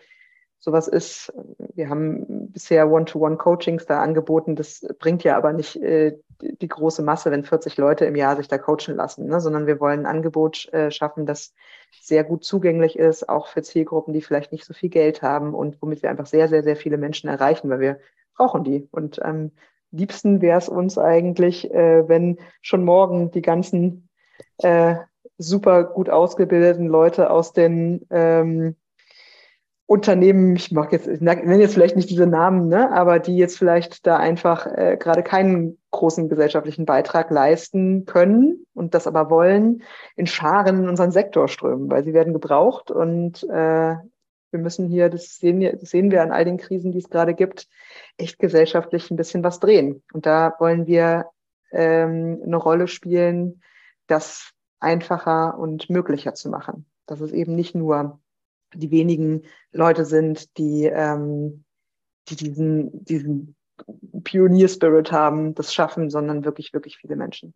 sowas 0.59 0.87
ist. 0.87 1.33
Wir 1.73 1.89
haben 1.89 2.51
bisher 2.51 2.91
One-to-One-Coachings 2.91 3.85
da 3.85 4.01
angeboten. 4.01 4.55
Das 4.55 4.85
bringt 4.99 5.23
ja 5.23 5.37
aber 5.37 5.53
nicht 5.53 5.77
äh, 5.77 6.17
die 6.41 6.67
große 6.67 7.01
Masse, 7.01 7.31
wenn 7.31 7.43
40 7.43 7.77
Leute 7.77 8.05
im 8.05 8.15
Jahr 8.15 8.35
sich 8.35 8.47
da 8.47 8.57
coachen 8.57 8.95
lassen, 8.95 9.27
ne? 9.27 9.39
sondern 9.39 9.67
wir 9.67 9.79
wollen 9.79 10.01
ein 10.01 10.05
Angebot 10.05 10.71
äh, 10.73 10.91
schaffen, 10.91 11.25
das 11.25 11.53
sehr 12.01 12.23
gut 12.23 12.43
zugänglich 12.43 12.97
ist, 12.97 13.27
auch 13.27 13.47
für 13.47 13.61
Zielgruppen, 13.61 14.13
die 14.13 14.21
vielleicht 14.21 14.51
nicht 14.51 14.65
so 14.65 14.73
viel 14.73 14.89
Geld 14.89 15.21
haben 15.21 15.53
und 15.53 15.81
womit 15.81 16.03
wir 16.03 16.09
einfach 16.09 16.27
sehr, 16.27 16.47
sehr, 16.47 16.63
sehr 16.63 16.75
viele 16.75 16.97
Menschen 16.97 17.29
erreichen, 17.29 17.69
weil 17.69 17.79
wir 17.79 17.99
brauchen 18.35 18.63
die. 18.63 18.87
Und 18.91 19.21
am 19.21 19.51
liebsten 19.91 20.41
wäre 20.41 20.57
es 20.57 20.69
uns 20.69 20.97
eigentlich, 20.97 21.71
äh, 21.71 22.07
wenn 22.07 22.37
schon 22.61 22.83
morgen 22.83 23.31
die 23.31 23.41
ganzen 23.41 24.09
äh, 24.59 24.95
super 25.37 25.85
gut 25.85 26.09
ausgebildeten 26.09 26.87
Leute 26.87 27.31
aus 27.31 27.53
den 27.53 28.05
ähm, 28.09 28.75
Unternehmen, 29.89 30.55
ich 30.55 30.71
mag 30.71 30.91
jetzt, 30.91 31.07
ich 31.07 31.19
nenne 31.19 31.57
jetzt 31.57 31.73
vielleicht 31.73 31.95
nicht 31.95 32.11
diese 32.11 32.27
Namen, 32.27 32.67
ne, 32.67 32.91
aber 32.91 33.17
die 33.17 33.35
jetzt 33.37 33.57
vielleicht 33.57 34.05
da 34.05 34.17
einfach 34.17 34.67
äh, 34.67 34.97
gerade 34.99 35.23
keinen 35.23 35.79
großen 35.89 36.29
gesellschaftlichen 36.29 36.85
Beitrag 36.85 37.31
leisten 37.31 38.05
können 38.05 38.67
und 38.75 38.93
das 38.93 39.07
aber 39.07 39.31
wollen, 39.31 39.81
in 40.15 40.27
Scharen 40.27 40.83
in 40.83 40.89
unseren 40.89 41.09
Sektor 41.09 41.47
strömen, 41.47 41.89
weil 41.89 42.03
sie 42.03 42.13
werden 42.13 42.33
gebraucht 42.33 42.91
und 42.91 43.43
äh, 43.45 43.95
wir 44.51 44.59
müssen 44.59 44.87
hier, 44.89 45.09
das 45.09 45.37
sehen, 45.37 45.59
wir, 45.59 45.75
das 45.75 45.89
sehen 45.89 46.11
wir 46.11 46.21
an 46.21 46.31
all 46.31 46.45
den 46.45 46.57
Krisen, 46.57 46.91
die 46.91 46.99
es 46.99 47.09
gerade 47.09 47.33
gibt, 47.33 47.67
echt 48.17 48.37
gesellschaftlich 48.37 49.09
ein 49.09 49.17
bisschen 49.17 49.43
was 49.43 49.59
drehen. 49.59 50.03
Und 50.13 50.27
da 50.27 50.53
wollen 50.59 50.85
wir 50.85 51.31
ähm, 51.71 52.39
eine 52.45 52.57
Rolle 52.57 52.87
spielen, 52.87 53.63
das 54.05 54.51
einfacher 54.79 55.57
und 55.57 55.89
möglicher 55.89 56.35
zu 56.35 56.49
machen. 56.49 56.85
Dass 57.07 57.21
es 57.21 57.31
eben 57.31 57.55
nicht 57.55 57.73
nur 57.73 58.19
die 58.73 58.91
wenigen 58.91 59.43
Leute 59.71 60.05
sind, 60.05 60.57
die, 60.57 60.85
ähm, 60.85 61.63
die 62.27 62.35
diesen, 62.35 63.03
diesen 63.03 63.55
Pionierspirit 64.23 65.11
haben, 65.11 65.55
das 65.55 65.73
schaffen, 65.73 66.09
sondern 66.09 66.45
wirklich, 66.45 66.73
wirklich 66.73 66.97
viele 66.97 67.15
Menschen. 67.15 67.53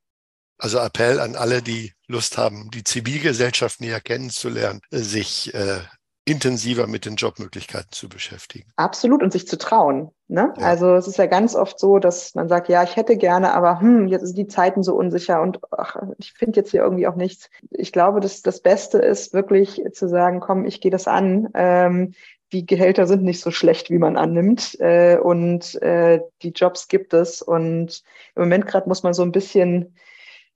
Also 0.58 0.80
Appell 0.80 1.20
an 1.20 1.36
alle, 1.36 1.62
die 1.62 1.94
Lust 2.08 2.38
haben, 2.38 2.70
die 2.72 2.84
Zivilgesellschaft 2.84 3.82
näher 3.82 4.00
kennenzulernen, 4.00 4.82
sich 4.92 5.54
äh, 5.54 5.80
intensiver 6.26 6.88
mit 6.88 7.06
den 7.06 7.16
Jobmöglichkeiten 7.16 7.92
zu 7.92 8.08
beschäftigen. 8.08 8.72
Absolut 8.78 9.22
und 9.22 9.34
sich 9.34 9.48
zu 9.48 9.58
trauen. 9.58 10.12
Ne? 10.30 10.54
Ja. 10.58 10.66
Also 10.66 10.96
es 10.96 11.08
ist 11.08 11.18
ja 11.18 11.26
ganz 11.26 11.54
oft 11.54 11.78
so, 11.78 12.00
dass 12.00 12.34
man 12.34 12.48
sagt, 12.48 12.70
ja, 12.70 12.82
ich 12.84 12.96
hätte 12.96 13.18
gerne, 13.18 13.54
aber 13.54 13.82
hm, 13.82 14.08
jetzt 14.08 14.26
sind 14.26 14.38
die 14.38 14.48
Zeiten 14.48 14.84
so 14.84 14.96
unsicher 14.96 15.42
und 15.42 15.60
ach, 15.72 15.98
ich 16.18 16.34
finde 16.34 16.62
jetzt 16.62 16.72
hier 16.72 16.82
irgendwie 16.82 17.08
auch 17.08 17.16
nichts. 17.16 17.50
Ich 17.72 17.92
glaube, 17.92 18.22
dass 18.22 18.42
das 18.42 18.62
Beste 18.62 19.00
ist, 19.00 19.34
wirklich 19.34 19.82
zu 19.92 20.08
sagen, 20.08 20.40
komm, 20.40 20.66
ich 20.66 20.80
gehe 20.80 20.92
das 20.92 21.08
an. 21.08 21.50
Ähm, 21.54 22.14
die 22.54 22.66
Gehälter 22.66 23.06
sind 23.06 23.24
nicht 23.24 23.42
so 23.42 23.52
schlecht, 23.52 23.90
wie 23.90 23.98
man 23.98 24.16
annimmt. 24.16 24.80
Äh, 24.80 25.18
und 25.18 25.82
äh, 25.82 26.22
die 26.42 26.52
Jobs 26.52 26.88
gibt 26.88 27.14
es. 27.14 27.42
Und 27.42 28.04
im 28.36 28.44
Moment 28.44 28.68
gerade 28.68 28.88
muss 28.88 29.04
man 29.04 29.14
so 29.14 29.24
ein 29.24 29.32
bisschen 29.32 29.96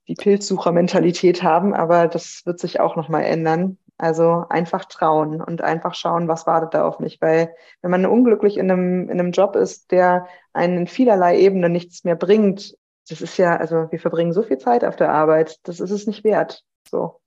die 0.06 0.14
Pilzsucher-Mentalität 0.14 1.42
haben, 1.42 1.74
aber 1.74 2.08
das 2.08 2.46
wird 2.46 2.58
sich 2.58 2.80
auch 2.80 2.96
nochmal 2.96 3.24
ändern. 3.24 3.76
Also 3.98 4.44
einfach 4.48 4.84
trauen 4.84 5.42
und 5.42 5.60
einfach 5.60 5.94
schauen, 5.94 6.28
was 6.28 6.46
wartet 6.46 6.74
da 6.74 6.86
auf 6.86 7.00
mich. 7.00 7.20
Weil 7.20 7.54
wenn 7.82 7.90
man 7.90 8.06
unglücklich 8.06 8.56
in 8.56 8.70
einem, 8.70 9.10
in 9.10 9.18
einem 9.18 9.32
Job 9.32 9.56
ist, 9.56 9.90
der 9.90 10.28
einen 10.52 10.78
in 10.78 10.86
vielerlei 10.86 11.38
Ebenen 11.38 11.72
nichts 11.72 12.04
mehr 12.04 12.14
bringt, 12.14 12.76
das 13.08 13.20
ist 13.20 13.36
ja, 13.38 13.56
also 13.56 13.90
wir 13.90 13.98
verbringen 13.98 14.32
so 14.32 14.42
viel 14.42 14.58
Zeit 14.58 14.84
auf 14.84 14.96
der 14.96 15.10
Arbeit, 15.10 15.58
das 15.64 15.80
ist 15.80 15.90
es 15.90 16.06
nicht 16.06 16.22
wert. 16.24 16.62
So. 16.88 17.20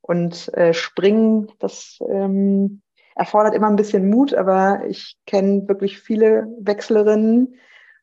Und 0.00 0.52
äh, 0.54 0.74
springen, 0.74 1.52
das 1.58 1.98
ähm, 2.08 2.82
erfordert 3.14 3.54
immer 3.54 3.68
ein 3.68 3.76
bisschen 3.76 4.08
Mut, 4.10 4.34
aber 4.34 4.82
ich 4.86 5.16
kenne 5.26 5.68
wirklich 5.68 6.00
viele 6.00 6.46
Wechslerinnen 6.60 7.56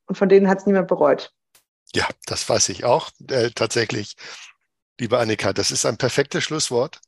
und 0.05 0.17
von 0.17 0.29
denen 0.29 0.47
hat 0.47 0.59
es 0.59 0.65
niemand 0.65 0.87
bereut. 0.87 1.33
Ja, 1.93 2.07
das 2.25 2.47
weiß 2.47 2.69
ich 2.69 2.83
auch 2.85 3.09
äh, 3.29 3.49
tatsächlich. 3.51 4.15
Liebe 4.99 5.19
Annika, 5.19 5.53
das 5.53 5.71
ist 5.71 5.85
ein 5.85 5.97
perfektes 5.97 6.43
Schlusswort. 6.43 6.99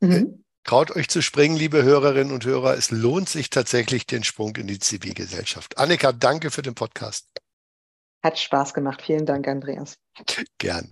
Mhm. 0.00 0.12
Äh, 0.12 0.26
traut 0.64 0.94
euch 0.96 1.08
zu 1.08 1.22
springen, 1.22 1.56
liebe 1.56 1.82
Hörerinnen 1.82 2.32
und 2.32 2.44
Hörer. 2.44 2.76
Es 2.76 2.90
lohnt 2.90 3.28
sich 3.28 3.50
tatsächlich 3.50 4.06
den 4.06 4.24
Sprung 4.24 4.56
in 4.56 4.66
die 4.66 4.78
Zivilgesellschaft. 4.78 5.78
Annika, 5.78 6.12
danke 6.12 6.50
für 6.50 6.62
den 6.62 6.74
Podcast. 6.74 7.28
Hat 8.22 8.38
Spaß 8.38 8.72
gemacht. 8.72 9.02
Vielen 9.02 9.26
Dank, 9.26 9.46
Andreas. 9.46 9.98
Gern. 10.58 10.90